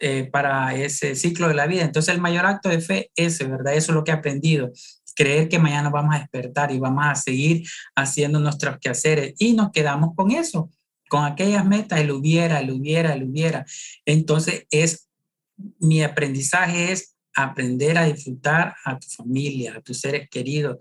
eh, 0.07 0.29
para 0.31 0.75
ese 0.75 1.15
ciclo 1.15 1.47
de 1.47 1.55
la 1.55 1.65
vida. 1.65 1.81
Entonces 1.81 2.13
el 2.13 2.21
mayor 2.21 2.45
acto 2.45 2.69
de 2.69 2.79
fe 2.79 3.09
es 3.15 3.39
¿verdad? 3.39 3.73
Eso 3.73 3.91
es 3.91 3.95
lo 3.95 4.03
que 4.03 4.11
he 4.11 4.13
aprendido. 4.13 4.71
Creer 5.15 5.49
que 5.49 5.57
mañana 5.57 5.89
vamos 5.89 6.13
a 6.13 6.19
despertar 6.19 6.71
y 6.71 6.77
vamos 6.77 7.05
a 7.07 7.15
seguir 7.15 7.67
haciendo 7.95 8.39
nuestros 8.39 8.77
quehaceres 8.77 9.33
y 9.39 9.53
nos 9.53 9.71
quedamos 9.71 10.13
con 10.15 10.29
eso, 10.29 10.69
con 11.09 11.25
aquellas 11.25 11.65
metas, 11.65 12.01
el 12.01 12.11
hubiera, 12.11 12.59
el 12.59 12.69
hubiera, 12.69 13.15
el 13.15 13.23
hubiera. 13.23 13.65
Entonces 14.05 14.67
es, 14.69 15.09
mi 15.79 16.03
aprendizaje 16.03 16.91
es 16.91 17.15
aprender 17.33 17.97
a 17.97 18.05
disfrutar 18.05 18.75
a 18.85 18.99
tu 18.99 19.07
familia, 19.07 19.73
a 19.75 19.81
tus 19.81 20.01
seres 20.01 20.29
queridos, 20.29 20.77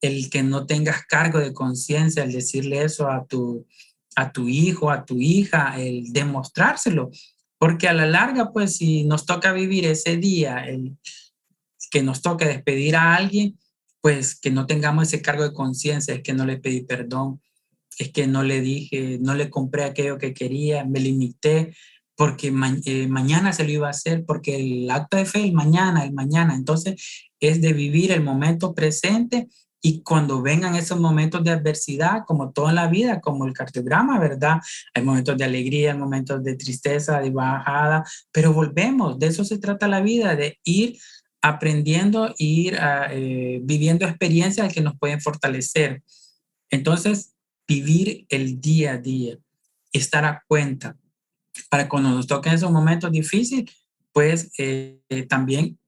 el 0.00 0.28
que 0.30 0.42
no 0.42 0.66
tengas 0.66 1.06
cargo 1.06 1.38
de 1.38 1.52
conciencia, 1.52 2.24
el 2.24 2.32
decirle 2.32 2.82
eso 2.82 3.08
a 3.08 3.24
tu, 3.24 3.68
a 4.16 4.32
tu 4.32 4.48
hijo, 4.48 4.90
a 4.90 5.04
tu 5.04 5.20
hija, 5.20 5.80
el 5.80 6.12
demostrárselo. 6.12 7.12
Porque 7.58 7.88
a 7.88 7.92
la 7.92 8.06
larga, 8.06 8.52
pues 8.52 8.76
si 8.76 9.04
nos 9.04 9.26
toca 9.26 9.52
vivir 9.52 9.86
ese 9.86 10.16
día, 10.16 10.66
el 10.66 10.96
que 11.90 12.02
nos 12.02 12.22
toque 12.22 12.46
despedir 12.46 12.96
a 12.96 13.14
alguien, 13.14 13.58
pues 14.00 14.38
que 14.38 14.50
no 14.50 14.66
tengamos 14.66 15.08
ese 15.08 15.22
cargo 15.22 15.44
de 15.44 15.54
conciencia, 15.54 16.14
es 16.14 16.22
que 16.22 16.34
no 16.34 16.44
le 16.44 16.58
pedí 16.58 16.82
perdón, 16.82 17.40
es 17.98 18.10
que 18.10 18.26
no 18.26 18.42
le 18.42 18.60
dije, 18.60 19.18
no 19.20 19.34
le 19.34 19.48
compré 19.48 19.84
aquello 19.84 20.18
que 20.18 20.34
quería, 20.34 20.84
me 20.84 21.00
limité, 21.00 21.74
porque 22.16 22.52
eh, 22.84 23.06
mañana 23.08 23.52
se 23.52 23.64
lo 23.64 23.70
iba 23.70 23.86
a 23.86 23.90
hacer, 23.90 24.24
porque 24.26 24.56
el 24.56 24.90
acto 24.90 25.16
de 25.16 25.24
fe, 25.24 25.44
el 25.44 25.52
mañana, 25.52 26.04
el 26.04 26.12
mañana, 26.12 26.54
entonces 26.54 27.30
es 27.40 27.60
de 27.60 27.72
vivir 27.72 28.12
el 28.12 28.22
momento 28.22 28.74
presente 28.74 29.48
y 29.86 30.00
cuando 30.00 30.40
vengan 30.40 30.76
esos 30.76 30.98
momentos 30.98 31.44
de 31.44 31.50
adversidad, 31.50 32.24
como 32.26 32.52
toda 32.52 32.72
la 32.72 32.86
vida, 32.86 33.20
como 33.20 33.44
el 33.44 33.52
cardiograma, 33.52 34.18
¿verdad? 34.18 34.58
Hay 34.94 35.02
momentos 35.02 35.36
de 35.36 35.44
alegría, 35.44 35.92
hay 35.92 35.98
momentos 35.98 36.42
de 36.42 36.56
tristeza, 36.56 37.20
de 37.20 37.28
bajada, 37.28 38.02
pero 38.32 38.54
volvemos, 38.54 39.18
de 39.18 39.26
eso 39.26 39.44
se 39.44 39.58
trata 39.58 39.86
la 39.86 40.00
vida, 40.00 40.36
de 40.36 40.58
ir 40.64 40.98
aprendiendo, 41.42 42.34
ir 42.38 42.78
ah, 42.78 43.08
eh, 43.10 43.60
viviendo 43.62 44.06
experiencias 44.06 44.72
que 44.72 44.80
nos 44.80 44.96
pueden 44.98 45.20
fortalecer. 45.20 46.02
Entonces, 46.70 47.34
vivir 47.68 48.24
el 48.30 48.62
día 48.62 48.92
a 48.92 48.96
día, 48.96 49.36
estar 49.92 50.24
a 50.24 50.42
cuenta, 50.48 50.96
para 51.68 51.90
cuando 51.90 52.08
nos 52.08 52.26
toquen 52.26 52.54
esos 52.54 52.72
momentos 52.72 53.12
difíciles, 53.12 53.70
pues 54.14 54.50
eh, 54.56 54.98
también 55.28 55.78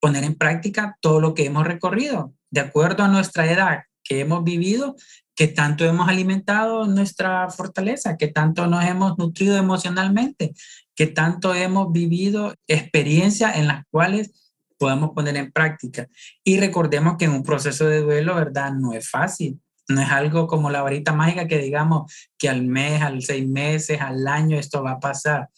poner 0.00 0.24
en 0.24 0.34
práctica 0.34 0.96
todo 1.00 1.20
lo 1.20 1.34
que 1.34 1.46
hemos 1.46 1.66
recorrido 1.66 2.34
de 2.50 2.60
acuerdo 2.60 3.04
a 3.04 3.08
nuestra 3.08 3.50
edad 3.50 3.82
que 4.02 4.20
hemos 4.20 4.42
vivido, 4.42 4.96
que 5.34 5.48
tanto 5.48 5.84
hemos 5.84 6.08
alimentado 6.08 6.86
nuestra 6.86 7.48
fortaleza, 7.50 8.16
que 8.16 8.28
tanto 8.28 8.66
nos 8.66 8.84
hemos 8.84 9.18
nutrido 9.18 9.56
emocionalmente, 9.56 10.54
que 10.96 11.06
tanto 11.06 11.54
hemos 11.54 11.92
vivido 11.92 12.54
experiencias 12.66 13.56
en 13.56 13.68
las 13.68 13.84
cuales 13.90 14.48
podemos 14.78 15.10
poner 15.10 15.36
en 15.36 15.52
práctica. 15.52 16.08
Y 16.42 16.58
recordemos 16.58 17.16
que 17.18 17.26
en 17.26 17.32
un 17.32 17.42
proceso 17.42 17.86
de 17.86 18.00
duelo, 18.00 18.34
¿verdad? 18.34 18.72
No 18.72 18.92
es 18.92 19.08
fácil. 19.08 19.60
No 19.88 20.02
es 20.02 20.10
algo 20.10 20.46
como 20.46 20.70
la 20.70 20.82
varita 20.82 21.12
mágica 21.12 21.46
que 21.46 21.58
digamos 21.58 22.12
que 22.38 22.48
al 22.48 22.62
mes, 22.62 23.02
al 23.02 23.22
seis 23.22 23.46
meses, 23.46 24.00
al 24.00 24.26
año 24.26 24.58
esto 24.58 24.82
va 24.82 24.92
a 24.92 25.00
pasar 25.00 25.48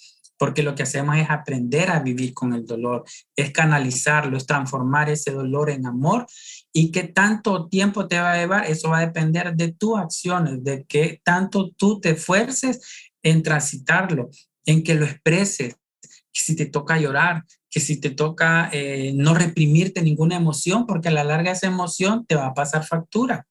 porque 0.40 0.62
lo 0.62 0.74
que 0.74 0.85
hacemos 0.85 1.18
es 1.18 1.29
aprender 1.29 1.90
a 1.90 2.00
vivir 2.00 2.33
con 2.33 2.55
el 2.55 2.64
dolor, 2.64 3.05
es 3.37 3.53
canalizarlo, 3.53 4.38
es 4.38 4.46
transformar 4.46 5.11
ese 5.11 5.33
dolor 5.33 5.68
en 5.68 5.85
amor 5.85 6.26
y 6.72 6.90
qué 6.90 7.03
tanto 7.03 7.68
tiempo 7.68 8.09
te 8.09 8.18
va 8.18 8.33
a 8.33 8.38
llevar, 8.38 8.64
eso 8.64 8.88
va 8.88 9.00
a 9.00 9.07
depender 9.07 9.55
de 9.55 9.72
tus 9.72 9.98
acciones, 9.98 10.64
de 10.64 10.87
qué 10.88 11.20
tanto 11.22 11.72
tú 11.76 12.00
te 12.00 12.12
esfuerces 12.12 13.11
en 13.22 13.42
transitarlo, 13.42 14.31
en 14.64 14.83
que 14.83 14.94
lo 14.94 15.05
expreses, 15.05 15.76
que 16.33 16.42
si 16.42 16.57
te 16.57 16.64
toca 16.64 16.98
llorar, 16.98 17.44
que 17.68 17.81
si 17.81 18.00
te 18.00 18.09
toca 18.09 18.70
eh, 18.72 19.12
no 19.14 19.35
reprimirte 19.35 20.00
ninguna 20.00 20.37
emoción, 20.37 20.87
porque 20.87 21.09
a 21.09 21.12
la 21.12 21.22
larga 21.22 21.53
esa 21.53 21.66
emoción 21.66 22.24
te 22.24 22.37
va 22.37 22.46
a 22.46 22.55
pasar 22.55 22.87
factura. 22.87 23.46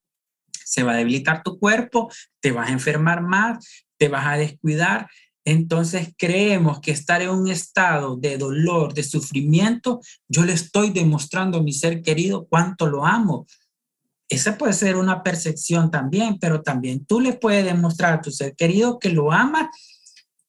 Se 0.64 0.82
va 0.82 0.94
a 0.94 0.96
debilitar 0.96 1.44
tu 1.44 1.56
cuerpo, 1.56 2.10
te 2.40 2.50
vas 2.50 2.68
a 2.68 2.72
enfermar 2.72 3.22
más, 3.22 3.86
te 3.96 4.08
vas 4.08 4.26
a 4.26 4.36
descuidar 4.36 5.08
entonces 5.44 6.12
creemos 6.18 6.80
que 6.80 6.90
estar 6.90 7.22
en 7.22 7.30
un 7.30 7.48
estado 7.48 8.16
de 8.16 8.36
dolor, 8.38 8.94
de 8.94 9.02
sufrimiento, 9.02 10.00
yo 10.28 10.44
le 10.44 10.52
estoy 10.52 10.90
demostrando 10.90 11.58
a 11.58 11.62
mi 11.62 11.72
ser 11.72 12.02
querido 12.02 12.46
cuánto 12.48 12.86
lo 12.86 13.06
amo. 13.06 13.46
Esa 14.28 14.56
puede 14.56 14.74
ser 14.74 14.96
una 14.96 15.22
percepción 15.22 15.90
también, 15.90 16.38
pero 16.38 16.62
también 16.62 17.04
tú 17.04 17.20
le 17.20 17.32
puedes 17.32 17.64
demostrar 17.64 18.14
a 18.14 18.20
tu 18.20 18.30
ser 18.30 18.54
querido 18.54 18.98
que 18.98 19.08
lo 19.08 19.32
amas 19.32 19.68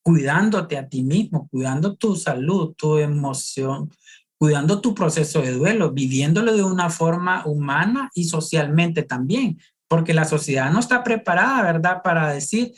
cuidándote 0.02 0.76
a 0.76 0.88
ti 0.88 1.02
mismo, 1.02 1.48
cuidando 1.48 1.94
tu 1.94 2.16
salud, 2.16 2.74
tu 2.76 2.98
emoción, 2.98 3.90
cuidando 4.38 4.80
tu 4.80 4.94
proceso 4.94 5.40
de 5.40 5.52
duelo, 5.52 5.92
viviéndolo 5.92 6.54
de 6.54 6.64
una 6.64 6.90
forma 6.90 7.46
humana 7.46 8.10
y 8.14 8.24
socialmente 8.24 9.04
también, 9.04 9.60
porque 9.88 10.14
la 10.14 10.24
sociedad 10.24 10.72
no 10.72 10.80
está 10.80 11.04
preparada, 11.04 11.62
¿verdad?, 11.62 12.02
para 12.02 12.32
decir, 12.32 12.72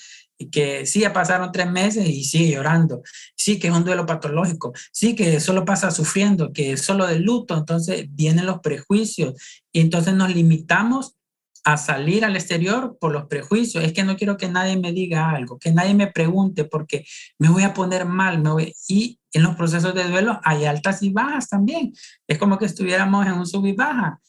que 0.50 0.86
sí, 0.86 1.00
ya 1.00 1.12
pasaron 1.12 1.52
tres 1.52 1.70
meses 1.70 2.08
y 2.08 2.24
sigue 2.24 2.52
llorando, 2.52 3.02
sí, 3.36 3.58
que 3.58 3.68
es 3.68 3.74
un 3.74 3.84
duelo 3.84 4.06
patológico, 4.06 4.72
sí, 4.92 5.14
que 5.14 5.40
solo 5.40 5.64
pasa 5.64 5.90
sufriendo, 5.90 6.52
que 6.52 6.76
solo 6.76 7.06
de 7.06 7.20
luto, 7.20 7.56
entonces 7.56 8.06
vienen 8.10 8.46
los 8.46 8.60
prejuicios 8.60 9.34
y 9.72 9.80
entonces 9.80 10.14
nos 10.14 10.34
limitamos 10.34 11.16
a 11.64 11.78
salir 11.78 12.24
al 12.24 12.36
exterior 12.36 12.98
por 13.00 13.12
los 13.12 13.24
prejuicios. 13.26 13.82
Es 13.82 13.94
que 13.94 14.04
no 14.04 14.16
quiero 14.16 14.36
que 14.36 14.48
nadie 14.48 14.76
me 14.76 14.92
diga 14.92 15.30
algo, 15.30 15.58
que 15.58 15.72
nadie 15.72 15.94
me 15.94 16.08
pregunte 16.08 16.64
porque 16.64 17.06
me 17.38 17.48
voy 17.48 17.62
a 17.62 17.72
poner 17.72 18.04
mal. 18.04 18.42
Me 18.42 18.50
voy... 18.50 18.74
Y 18.86 19.18
en 19.32 19.42
los 19.42 19.56
procesos 19.56 19.94
de 19.94 20.04
duelo 20.04 20.40
hay 20.44 20.66
altas 20.66 21.02
y 21.02 21.10
bajas 21.10 21.48
también. 21.48 21.94
Es 22.28 22.38
como 22.38 22.58
que 22.58 22.66
estuviéramos 22.66 23.26
en 23.26 23.32
un 23.32 23.46
sub 23.46 23.64
y 23.64 23.72
baja. 23.72 24.20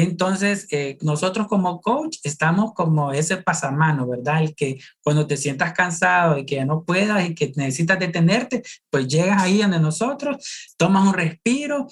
Entonces, 0.00 0.68
eh, 0.70 0.96
nosotros 1.02 1.48
como 1.48 1.80
coach 1.80 2.18
estamos 2.22 2.72
como 2.72 3.10
ese 3.10 3.38
pasamano, 3.38 4.06
¿verdad? 4.06 4.44
El 4.44 4.54
que 4.54 4.78
cuando 5.02 5.26
te 5.26 5.36
sientas 5.36 5.72
cansado 5.72 6.38
y 6.38 6.46
que 6.46 6.54
ya 6.54 6.64
no 6.64 6.84
puedas 6.84 7.28
y 7.28 7.34
que 7.34 7.52
necesitas 7.56 7.98
detenerte, 7.98 8.62
pues 8.90 9.08
llegas 9.08 9.42
ahí 9.42 9.60
donde 9.60 9.80
nosotros, 9.80 10.72
tomas 10.76 11.04
un 11.04 11.14
respiro, 11.14 11.88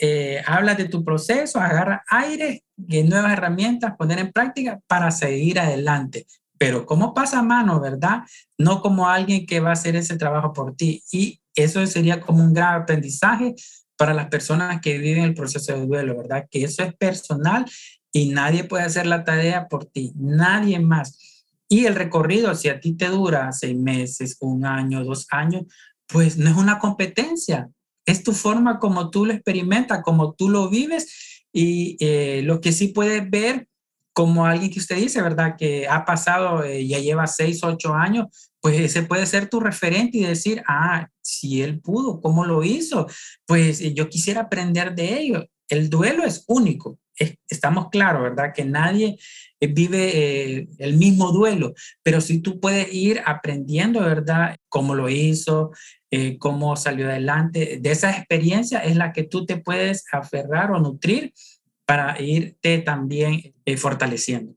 eh, 0.00 0.40
hablas 0.46 0.76
de 0.76 0.84
tu 0.84 1.04
proceso, 1.04 1.58
agarras 1.58 2.02
aire 2.10 2.62
y 2.76 3.02
nuevas 3.02 3.32
herramientas, 3.32 3.96
poner 3.98 4.20
en 4.20 4.30
práctica 4.30 4.78
para 4.86 5.10
seguir 5.10 5.58
adelante. 5.58 6.28
Pero 6.58 6.86
como 6.86 7.12
pasamano, 7.12 7.80
¿verdad? 7.80 8.22
No 8.56 8.80
como 8.80 9.08
alguien 9.08 9.46
que 9.46 9.58
va 9.58 9.70
a 9.70 9.72
hacer 9.72 9.96
ese 9.96 10.16
trabajo 10.16 10.52
por 10.52 10.76
ti. 10.76 11.02
Y 11.10 11.40
eso 11.56 11.84
sería 11.88 12.20
como 12.20 12.44
un 12.44 12.54
gran 12.54 12.82
aprendizaje 12.82 13.56
para 13.98 14.14
las 14.14 14.28
personas 14.28 14.80
que 14.80 14.96
viven 14.96 15.24
el 15.24 15.34
proceso 15.34 15.74
de 15.74 15.84
duelo, 15.84 16.16
¿verdad? 16.16 16.46
Que 16.50 16.64
eso 16.64 16.82
es 16.82 16.94
personal 16.94 17.66
y 18.12 18.30
nadie 18.30 18.64
puede 18.64 18.84
hacer 18.84 19.06
la 19.06 19.24
tarea 19.24 19.68
por 19.68 19.84
ti, 19.84 20.12
nadie 20.16 20.78
más. 20.78 21.18
Y 21.68 21.84
el 21.84 21.94
recorrido, 21.94 22.54
si 22.54 22.68
a 22.68 22.80
ti 22.80 22.94
te 22.94 23.08
dura 23.08 23.52
seis 23.52 23.76
meses, 23.76 24.36
un 24.40 24.64
año, 24.64 25.04
dos 25.04 25.26
años, 25.30 25.64
pues 26.06 26.38
no 26.38 26.48
es 26.48 26.56
una 26.56 26.78
competencia, 26.78 27.68
es 28.06 28.22
tu 28.22 28.32
forma 28.32 28.78
como 28.78 29.10
tú 29.10 29.26
lo 29.26 29.34
experimentas, 29.34 30.00
como 30.02 30.32
tú 30.32 30.48
lo 30.48 30.70
vives 30.70 31.44
y 31.52 31.96
eh, 32.00 32.40
lo 32.44 32.60
que 32.60 32.72
sí 32.72 32.88
puedes 32.88 33.28
ver 33.28 33.68
como 34.14 34.46
alguien 34.46 34.70
que 34.70 34.80
usted 34.80 34.96
dice, 34.96 35.20
¿verdad? 35.20 35.56
Que 35.58 35.86
ha 35.86 36.04
pasado, 36.04 36.64
eh, 36.64 36.86
ya 36.86 36.98
lleva 36.98 37.26
seis, 37.26 37.62
ocho 37.62 37.94
años, 37.94 38.47
pues 38.60 38.80
ese 38.80 39.02
puede 39.02 39.26
ser 39.26 39.48
tu 39.48 39.60
referente 39.60 40.18
y 40.18 40.24
decir, 40.24 40.62
ah, 40.66 41.08
si 41.20 41.62
él 41.62 41.80
pudo, 41.80 42.20
¿cómo 42.20 42.44
lo 42.44 42.64
hizo? 42.64 43.06
Pues 43.46 43.80
eh, 43.80 43.94
yo 43.94 44.08
quisiera 44.08 44.42
aprender 44.42 44.94
de 44.94 45.18
ello. 45.20 45.46
El 45.68 45.90
duelo 45.90 46.24
es 46.24 46.44
único, 46.48 46.98
estamos 47.48 47.88
claros, 47.90 48.22
¿verdad? 48.22 48.52
Que 48.54 48.64
nadie 48.64 49.18
eh, 49.60 49.66
vive 49.66 50.56
eh, 50.58 50.68
el 50.78 50.96
mismo 50.96 51.30
duelo, 51.30 51.74
pero 52.02 52.20
si 52.20 52.40
tú 52.40 52.58
puedes 52.58 52.92
ir 52.92 53.20
aprendiendo, 53.26 54.00
¿verdad? 54.00 54.56
Cómo 54.68 54.94
lo 54.94 55.08
hizo, 55.08 55.70
cómo 56.38 56.74
salió 56.76 57.06
adelante, 57.06 57.78
de 57.82 57.90
esa 57.90 58.10
experiencia 58.10 58.78
es 58.78 58.96
la 58.96 59.12
que 59.12 59.24
tú 59.24 59.44
te 59.44 59.58
puedes 59.58 60.06
aferrar 60.10 60.70
o 60.70 60.80
nutrir 60.80 61.34
para 61.84 62.18
irte 62.18 62.78
también 62.78 63.54
fortaleciendo. 63.76 64.54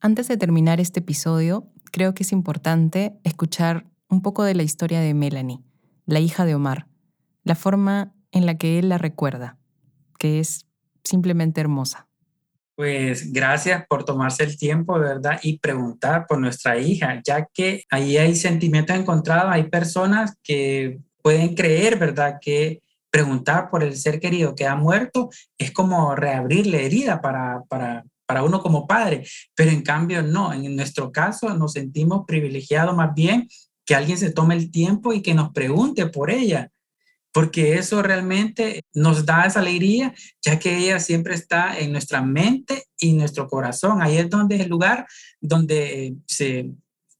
Antes 0.00 0.28
de 0.28 0.38
terminar 0.38 0.80
este 0.80 1.00
episodio, 1.00 1.70
creo 1.90 2.14
que 2.14 2.22
es 2.22 2.32
importante 2.32 3.18
escuchar 3.24 3.86
un 4.08 4.22
poco 4.22 4.44
de 4.44 4.54
la 4.54 4.62
historia 4.62 5.00
de 5.00 5.14
Melanie, 5.14 5.60
la 6.06 6.20
hija 6.20 6.44
de 6.44 6.54
Omar, 6.54 6.86
la 7.42 7.54
forma 7.54 8.14
en 8.32 8.46
la 8.46 8.56
que 8.56 8.78
él 8.78 8.88
la 8.88 8.98
recuerda, 8.98 9.58
que 10.18 10.40
es 10.40 10.66
simplemente 11.04 11.60
hermosa. 11.60 12.08
Pues 12.74 13.32
gracias 13.32 13.86
por 13.88 14.04
tomarse 14.04 14.44
el 14.44 14.58
tiempo, 14.58 14.98
¿verdad? 14.98 15.40
Y 15.42 15.58
preguntar 15.58 16.26
por 16.28 16.38
nuestra 16.38 16.78
hija, 16.78 17.22
ya 17.24 17.46
que 17.52 17.84
ahí 17.90 18.18
hay 18.18 18.36
sentimientos 18.36 18.96
encontrados, 18.96 19.50
hay 19.50 19.70
personas 19.70 20.34
que 20.42 20.98
pueden 21.22 21.54
creer, 21.54 21.98
¿verdad? 21.98 22.38
Que 22.40 22.82
preguntar 23.10 23.70
por 23.70 23.82
el 23.82 23.96
ser 23.96 24.20
querido 24.20 24.54
que 24.54 24.66
ha 24.66 24.76
muerto 24.76 25.30
es 25.56 25.70
como 25.70 26.14
reabrirle 26.14 26.84
herida 26.84 27.22
para, 27.22 27.62
para, 27.68 28.04
para 28.26 28.42
uno 28.42 28.60
como 28.60 28.86
padre, 28.86 29.24
pero 29.54 29.70
en 29.70 29.82
cambio 29.82 30.22
no, 30.22 30.52
en 30.52 30.74
nuestro 30.74 31.12
caso 31.12 31.54
nos 31.54 31.72
sentimos 31.72 32.24
privilegiados 32.26 32.94
más 32.94 33.14
bien 33.14 33.48
que 33.84 33.94
alguien 33.94 34.18
se 34.18 34.32
tome 34.32 34.56
el 34.56 34.70
tiempo 34.70 35.12
y 35.12 35.22
que 35.22 35.32
nos 35.32 35.52
pregunte 35.52 36.06
por 36.06 36.30
ella, 36.30 36.70
porque 37.32 37.74
eso 37.74 38.02
realmente 38.02 38.82
nos 38.92 39.24
da 39.24 39.44
esa 39.44 39.60
alegría, 39.60 40.12
ya 40.42 40.58
que 40.58 40.76
ella 40.76 40.98
siempre 40.98 41.34
está 41.34 41.78
en 41.78 41.92
nuestra 41.92 42.20
mente 42.20 42.84
y 42.98 43.12
nuestro 43.12 43.46
corazón. 43.46 44.02
Ahí 44.02 44.16
es 44.16 44.28
donde 44.28 44.56
es 44.56 44.62
el 44.62 44.70
lugar 44.70 45.06
donde 45.40 46.16
se, 46.26 46.70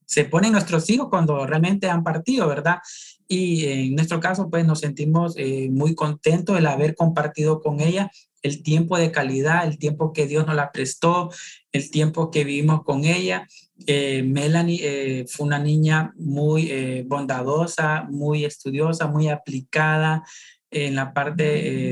se 0.05 0.25
ponen 0.25 0.51
nuestros 0.51 0.89
hijos 0.89 1.07
cuando 1.09 1.45
realmente 1.45 1.89
han 1.89 2.03
partido, 2.03 2.47
¿verdad? 2.47 2.79
Y 3.27 3.65
en 3.65 3.95
nuestro 3.95 4.19
caso, 4.19 4.49
pues 4.49 4.65
nos 4.65 4.79
sentimos 4.79 5.35
eh, 5.37 5.69
muy 5.69 5.95
contentos 5.95 6.59
de 6.59 6.67
haber 6.67 6.95
compartido 6.95 7.61
con 7.61 7.79
ella 7.79 8.09
el 8.41 8.63
tiempo 8.63 8.97
de 8.97 9.11
calidad, 9.11 9.67
el 9.67 9.77
tiempo 9.77 10.13
que 10.13 10.27
Dios 10.27 10.45
nos 10.45 10.55
la 10.55 10.71
prestó, 10.71 11.31
el 11.71 11.89
tiempo 11.91 12.31
que 12.31 12.43
vivimos 12.43 12.83
con 12.83 13.05
ella. 13.05 13.47
Eh, 13.85 14.23
Melanie 14.23 14.79
eh, 14.83 15.25
fue 15.27 15.45
una 15.45 15.59
niña 15.59 16.13
muy 16.17 16.71
eh, 16.71 17.03
bondadosa, 17.07 18.03
muy 18.09 18.45
estudiosa, 18.45 19.07
muy 19.07 19.29
aplicada 19.29 20.23
en 20.69 20.95
la 20.95 21.13
parte 21.13 21.43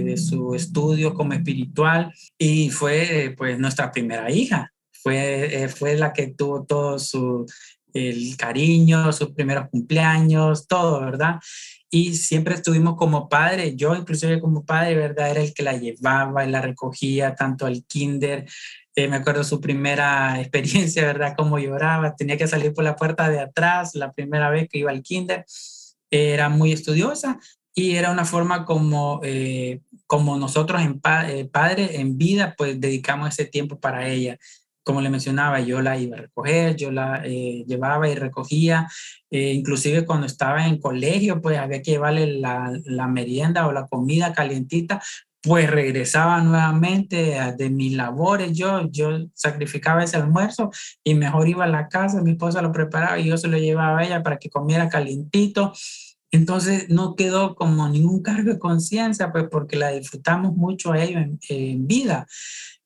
de 0.04 0.18
su 0.18 0.54
estudio 0.54 1.14
como 1.14 1.32
espiritual 1.32 2.14
y 2.38 2.70
fue 2.70 3.34
pues 3.38 3.58
nuestra 3.58 3.92
primera 3.92 4.30
hija. 4.30 4.74
Fue, 4.92 5.70
fue 5.74 5.96
la 5.96 6.12
que 6.12 6.28
tuvo 6.28 6.66
todo 6.66 7.00
su 7.00 7.46
el 7.96 8.36
cariño, 8.38 9.12
sus 9.14 9.32
primeros 9.32 9.70
cumpleaños, 9.70 10.68
todo, 10.68 11.00
¿verdad? 11.00 11.36
Y 11.90 12.16
siempre 12.16 12.56
estuvimos 12.56 12.96
como 12.96 13.30
padre, 13.30 13.76
yo 13.76 13.96
inclusive 13.96 14.42
como 14.42 14.66
padre, 14.66 14.96
¿verdad? 14.96 15.32
Era 15.32 15.42
el 15.42 15.54
que 15.54 15.64
la 15.64 15.78
llevaba 15.78 16.46
y 16.46 16.50
la 16.52 16.62
recogía 16.62 17.36
tanto 17.36 17.66
al 17.66 17.84
kinder. 17.86 18.46
Eh, 18.96 19.08
me 19.08 19.18
acuerdo 19.18 19.44
su 19.44 19.62
primera 19.62 20.40
experiencia, 20.42 21.04
¿verdad? 21.04 21.36
Cómo 21.38 21.60
lloraba, 21.60 22.16
tenía 22.16 22.38
que 22.38 22.48
salir 22.48 22.74
por 22.74 22.84
la 22.84 22.96
puerta 22.96 23.30
de 23.30 23.40
atrás 23.40 23.96
la 23.96 24.12
primera 24.14 24.50
vez 24.50 24.68
que 24.70 24.80
iba 24.80 24.92
al 24.92 25.04
kinder. 25.04 25.46
era 26.12 26.50
muy 26.50 26.72
estudiosa 26.72 27.40
y 27.74 27.96
era 27.96 28.12
una 28.12 28.26
forma 28.26 28.66
como, 28.66 29.20
eh, 29.24 29.82
como 30.08 30.38
nosotros 30.38 30.82
en 30.82 31.02
eh, 31.28 31.46
padres 31.52 31.92
en 31.94 32.18
vida, 32.18 32.56
pues 32.58 32.80
dedicamos 32.80 33.30
ese 33.30 33.46
tiempo 33.46 33.80
para 33.80 34.08
ella 34.08 34.38
como 34.86 35.02
le 35.02 35.10
mencionaba, 35.10 35.60
yo 35.60 35.82
la 35.82 35.98
iba 35.98 36.16
a 36.16 36.22
recoger, 36.22 36.76
yo 36.76 36.92
la 36.92 37.22
eh, 37.26 37.66
llevaba 37.68 38.08
y 38.08 38.16
recogía, 38.16 38.88
eh, 39.32 39.52
inclusive 39.52 40.06
cuando 40.06 40.28
estaba 40.28 40.68
en 40.68 40.80
colegio, 40.80 41.42
pues 41.42 41.58
había 41.58 41.82
que 41.82 41.92
llevarle 41.92 42.40
la, 42.40 42.72
la, 42.86 43.08
merienda 43.08 43.68
o 43.68 43.72
la 43.72 43.88
comida 43.88 44.32
calientita, 44.32 45.02
pues 45.42 45.70
regresaba 45.70 46.42
nuevamente 46.42 47.38
de 47.58 47.70
mis 47.70 47.94
labores. 47.94 48.52
Yo, 48.54 48.90
yo 48.92 49.10
sacrificaba 49.34 50.04
ese 50.04 50.18
almuerzo 50.18 50.72
y 51.04 51.16
mejor 51.16 51.48
iba 51.48 51.66
a 51.66 51.68
la 51.68 51.88
casa, 51.88 52.22
mi 52.22 52.32
esposa 52.32 52.62
lo 52.62 52.72
preparaba 52.72 53.20
y 53.20 53.26
yo 53.26 53.38
se 53.38 53.48
lo 53.48 53.58
llevaba 53.58 54.00
a 54.00 54.06
ella 54.06 54.24
para 54.24 54.38
que 54.38 54.50
comiera 54.50 54.90
calientito. 54.90 55.74
Entonces 56.32 56.90
no 56.90 57.16
quedó 57.16 57.56
como 57.56 57.88
ningún 57.88 58.22
cargo 58.22 58.52
de 58.52 58.60
conciencia, 58.60 59.32
pues 59.32 59.46
porque 59.50 59.78
la 59.78 59.92
disfrutamos 59.92 60.56
mucho 60.56 60.92
a 60.92 61.02
ellos 61.02 61.22
en, 61.22 61.40
en, 61.50 61.88
vida. 61.88 62.28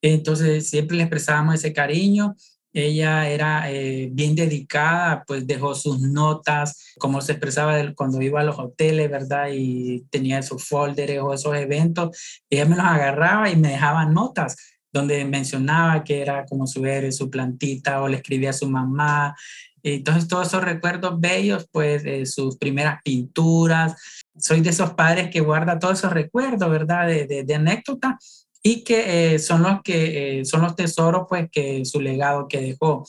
Entonces 0.01 0.69
siempre 0.69 0.97
le 0.97 1.03
expresábamos 1.03 1.55
ese 1.55 1.73
cariño 1.73 2.35
ella 2.71 3.27
era 3.27 3.71
eh, 3.71 4.09
bien 4.11 4.35
dedicada, 4.35 5.23
pues 5.25 5.47
dejó 5.47 5.73
sus 5.73 5.99
notas, 6.01 6.93
como 6.99 7.19
se 7.21 7.31
expresaba 7.31 7.75
cuando 7.95 8.21
iba 8.21 8.41
a 8.41 8.43
los 8.43 8.59
hoteles, 8.59 9.09
¿verdad? 9.09 9.47
Y 9.51 10.05
tenía 10.11 10.39
esos 10.39 10.63
folders 10.65 11.19
o 11.21 11.33
esos 11.33 11.55
eventos. 11.55 12.41
Ella 12.49 12.65
me 12.65 12.75
los 12.75 12.85
agarraba 12.85 13.49
y 13.49 13.55
me 13.55 13.69
dejaba 13.69 14.05
notas 14.05 14.55
donde 14.91 15.23
mencionaba 15.25 16.03
que 16.03 16.21
era 16.21 16.45
como 16.45 16.67
su 16.67 16.85
héroe, 16.85 17.11
su 17.11 17.29
plantita, 17.29 18.01
o 18.01 18.07
le 18.07 18.17
escribía 18.17 18.51
a 18.51 18.53
su 18.53 18.69
mamá. 18.69 19.35
Entonces, 19.81 20.27
todos 20.27 20.47
esos 20.47 20.63
recuerdos 20.63 21.19
bellos, 21.19 21.67
pues, 21.71 22.03
de 22.03 22.25
sus 22.25 22.57
primeras 22.57 23.01
pinturas. 23.03 23.95
Soy 24.37 24.61
de 24.61 24.71
esos 24.71 24.93
padres 24.93 25.29
que 25.29 25.41
guarda 25.41 25.79
todos 25.79 25.99
esos 25.99 26.11
recuerdos, 26.11 26.69
¿verdad? 26.69 27.07
De, 27.07 27.25
de, 27.27 27.43
de 27.43 27.55
anécdotas 27.55 28.48
y 28.61 28.83
que 28.83 29.33
eh, 29.33 29.39
son 29.39 29.63
los 29.63 29.81
que 29.83 30.39
eh, 30.39 30.45
son 30.45 30.61
los 30.61 30.75
tesoros 30.75 31.25
pues 31.29 31.49
que 31.51 31.85
su 31.85 32.01
legado 32.01 32.47
que 32.47 32.61
dejó. 32.61 33.05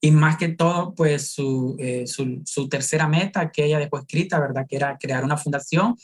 Y 0.00 0.10
más 0.10 0.36
que 0.36 0.48
todo 0.48 0.94
pues 0.94 1.32
su, 1.32 1.76
eh, 1.78 2.06
su, 2.06 2.42
su, 2.44 2.68
tercera 2.68 3.08
meta 3.08 3.50
que 3.50 3.64
ella 3.64 3.78
dejó 3.78 3.98
escrita 3.98 4.38
verdad 4.38 4.66
que 4.68 4.76
era 4.76 4.96
crear 4.98 5.24
una 5.24 5.36
fundación 5.36 5.96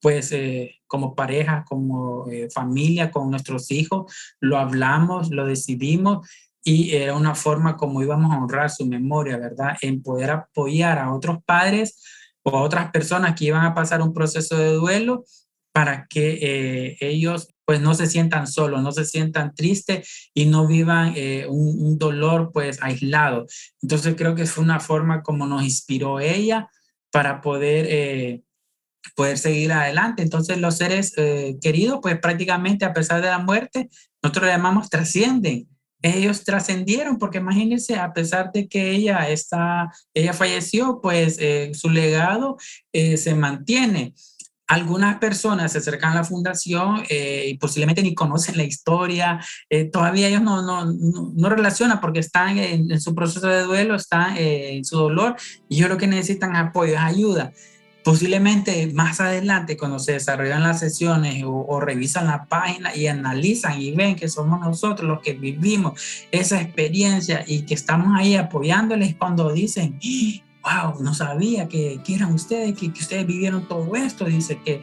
pues 0.00 0.34
como 0.86 1.14
pareja 1.14 1.64
como 1.66 2.26
familia 2.52 3.10
con 3.10 3.30
nuestros 3.30 3.70
hijos. 3.70 4.12
Lo 4.38 4.58
hablamos 4.58 5.30
lo 5.30 5.46
decidimos 5.46 6.28
y 6.62 6.94
era 6.94 7.14
una 7.14 7.34
forma 7.34 7.78
como 7.78 8.02
íbamos 8.02 8.30
a 8.30 8.36
honrar 8.36 8.68
su 8.68 8.84
memoria 8.84 9.38
verdad 9.38 9.76
en 9.80 10.02
poder 10.02 10.30
apoyar 10.30 10.98
a 10.98 11.14
otros 11.14 11.38
padres 11.46 12.02
o 12.42 12.50
a 12.50 12.62
otras 12.62 12.90
personas 12.90 13.34
que 13.34 13.46
iban 13.46 13.64
a 13.64 13.74
pasar 13.74 14.02
un 14.02 14.12
proceso 14.12 14.58
de 14.58 14.74
duelo 14.74 15.24
para 15.72 16.06
que 16.06 16.98
ellos 17.00 17.53
pues 17.64 17.80
no 17.80 17.94
se 17.94 18.06
sientan 18.06 18.46
solos, 18.46 18.82
no 18.82 18.92
se 18.92 19.04
sientan 19.04 19.54
tristes 19.54 20.30
y 20.34 20.46
no 20.46 20.66
vivan 20.66 21.14
eh, 21.16 21.46
un, 21.48 21.98
dolor 21.98 22.50
pues 22.52 22.82
aislado. 22.82 23.46
Entonces 23.80 24.14
creo 24.16 24.34
que 24.34 24.46
fue 24.46 24.64
una 24.64 24.80
forma 24.80 25.22
como 25.22 25.46
nos 25.46 25.62
inspiró 25.62 26.20
ella 26.20 26.68
para 27.10 27.40
poder, 27.40 27.86
eh, 27.88 28.42
poder 29.14 29.38
seguir 29.38 29.72
adelante. 29.72 30.22
Entonces 30.22 30.58
los 30.58 30.76
seres 30.76 31.12
eh, 31.16 31.56
queridos 31.60 32.00
pues 32.02 32.18
prácticamente 32.18 32.84
a 32.84 32.92
pesar 32.92 33.22
de 33.22 33.28
la 33.28 33.38
muerte, 33.38 33.88
nosotros 34.22 34.46
le 34.46 34.52
llamamos 34.52 34.90
trascienden. 34.90 35.68
Ellos 36.02 36.44
trascendieron 36.44 37.18
porque 37.18 37.38
imagínense, 37.38 37.94
a 37.96 38.12
pesar 38.12 38.52
de 38.52 38.68
que 38.68 38.90
ella, 38.90 39.30
está, 39.30 39.90
ella 40.12 40.34
falleció, 40.34 41.00
pues 41.00 41.38
su 41.72 41.88
legado 41.88 42.58
se 42.92 43.34
mantiene 43.34 44.12
algunas 44.66 45.18
personas 45.18 45.72
se 45.72 45.78
acercan 45.78 46.12
a 46.12 46.16
la 46.16 46.24
fundación 46.24 47.02
eh, 47.08 47.46
y 47.48 47.58
posiblemente 47.58 48.02
ni 48.02 48.14
conocen 48.14 48.56
la 48.56 48.64
historia, 48.64 49.40
eh, 49.68 49.84
todavía 49.84 50.28
ellos 50.28 50.42
no, 50.42 50.62
no, 50.62 50.86
no, 50.86 51.48
relacionan 51.48 52.00
porque 52.00 52.20
están 52.20 52.58
en, 52.58 53.00
su 53.00 53.14
proceso 53.14 53.46
de 53.46 53.62
duelo, 53.62 53.94
están 53.94 54.36
eh, 54.36 54.76
en 54.76 54.84
su 54.84 54.96
dolor 54.96 55.36
y 55.68 55.76
yo 55.76 55.88
lo 55.88 55.98
que 55.98 56.06
necesitan 56.06 56.56
apoyo, 56.56 56.94
es 56.94 57.00
ayuda. 57.00 57.52
Posiblemente 58.02 58.90
más 58.92 59.20
adelante, 59.20 59.78
cuando 59.78 59.98
se 59.98 60.12
desarrollan 60.12 60.62
las 60.62 60.80
sesiones 60.80 61.42
o, 61.44 61.64
o 61.66 61.80
revisan 61.80 62.26
la 62.26 62.44
página 62.44 62.94
y 62.94 63.06
analizan 63.06 63.80
y 63.80 63.92
ven 63.92 64.14
que 64.14 64.28
somos 64.28 64.60
nosotros 64.60 65.08
los 65.08 65.20
que 65.22 65.32
vivimos 65.32 66.26
esa 66.30 66.60
experiencia 66.60 67.44
y 67.46 67.62
que 67.62 67.72
estamos 67.72 68.08
ahí 68.14 68.36
apoyándoles 68.36 69.14
cuando 69.16 69.50
dicen, 69.52 69.98
wow, 70.64 71.02
no 71.02 71.14
sabía 71.14 71.68
que, 71.68 72.00
que 72.04 72.14
eran 72.14 72.32
ustedes, 72.32 72.76
que, 72.78 72.86
ustedes 72.88 73.26
vivieron 73.26 73.68
todo 73.68 73.94
esto. 73.96 74.24
Dice 74.24 74.58
que, 74.64 74.80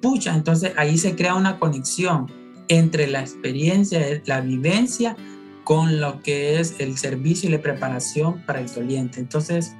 pucha, 0.00 0.34
entonces 0.34 0.72
ahí 0.76 0.98
se 0.98 1.14
crea 1.14 1.34
una 1.34 1.58
conexión 1.58 2.26
entre 2.68 3.06
la 3.06 3.20
experiencia, 3.20 4.00
la 4.26 4.40
vivencia 4.40 5.16
con 5.64 6.00
lo 6.00 6.22
que 6.22 6.58
es 6.58 6.76
el 6.80 6.96
servicio 6.98 7.48
y 7.48 7.52
la 7.52 7.62
preparación 7.62 8.42
para 8.46 8.60
el 8.60 8.72
doliente. 8.72 9.20
Entonces, 9.20 9.74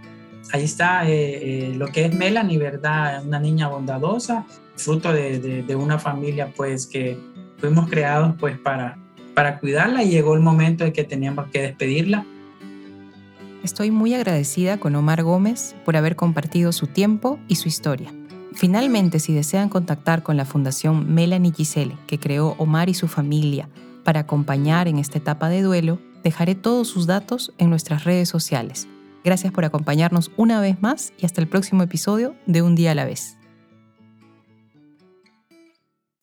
ahí 0.53 0.65
está 0.65 1.09
eh, 1.09 1.71
eh, 1.71 1.75
lo 1.75 1.89
que 1.89 2.07
es 2.07 2.15
Melanie, 2.15 2.59
¿verdad? 2.59 3.25
Una 3.27 3.41
niña 3.41 3.69
bondadosa, 3.69 4.47
fruto 4.77 5.13
de, 5.13 5.75
una 5.77 5.99
familia 5.99 6.53
pues 6.57 6.87
que 6.87 7.19
fuimos 7.59 7.89
creados 7.89 8.35
pues 8.39 8.59
para, 8.59 8.99
para 9.35 9.59
cuidarla 9.59 10.03
y 10.03 10.11
llegó 10.11 10.35
el 10.35 10.41
momento 10.41 10.85
de 10.85 10.93
que 10.93 11.05
teníamos 11.05 11.49
que 11.49 11.63
despedirla 11.63 12.27
Estoy 13.63 13.93
muy 13.93 14.13
agradecida 14.15 14.81
con 14.81 14.97
Omar 14.97 15.23
Gómez 15.23 15.77
por 15.85 15.97
haber 15.97 16.17
compartido 16.17 16.73
su 16.73 16.89
tiempo 16.89 17.39
y 17.47 17.55
su 17.55 17.69
historia. 17.69 18.13
Finalmente, 18.55 19.21
si 19.21 19.33
desean 19.33 19.69
contactar 19.69 20.25
con 20.25 20.37
la 20.37 20.45
Fundación 20.45 21.15
Melanie 21.15 21.53
Gisele, 21.53 21.97
que 22.09 22.19
creó 22.19 22.57
Omar 22.59 22.89
y 22.89 22.95
su 22.95 23.07
familia 23.07 23.69
para 24.03 24.21
acompañar 24.21 24.89
en 24.89 24.99
esta 24.99 25.19
etapa 25.19 25.49
de 25.49 25.63
duelo, 25.63 26.01
dejaré 26.25 26.57
todos 26.57 26.89
sus 26.89 27.07
datos 27.07 27.53
en 27.59 27.71
nuestras 27.71 28.03
redes 28.03 28.29
sociales. 28.29 28.89
Gracias 29.23 29.53
por 29.53 29.65
acompañarnos 29.65 30.33
una 30.37 30.61
vez 30.61 30.83
más 30.83 31.13
y 31.17 31.25
hasta 31.25 31.41
el 31.41 31.49
próximo 31.49 31.85
episodio 31.85 32.35
de 32.47 32.63
Un 32.63 32.75
día 32.75 32.91
a 32.91 32.95
la 32.97 33.05
vez. 33.05 33.39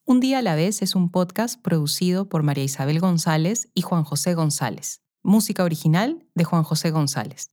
Un 0.04 0.20
día 0.20 0.40
a 0.40 0.42
la 0.42 0.56
vez 0.56 0.82
es 0.82 0.94
un 0.94 1.10
podcast 1.10 1.58
producido 1.62 2.28
por 2.28 2.42
María 2.42 2.64
Isabel 2.64 3.00
González 3.00 3.70
y 3.72 3.80
Juan 3.80 4.04
José 4.04 4.34
González. 4.34 5.00
Música 5.22 5.64
original 5.64 6.24
de 6.34 6.44
Juan 6.44 6.62
José 6.62 6.90
González. 6.90 7.50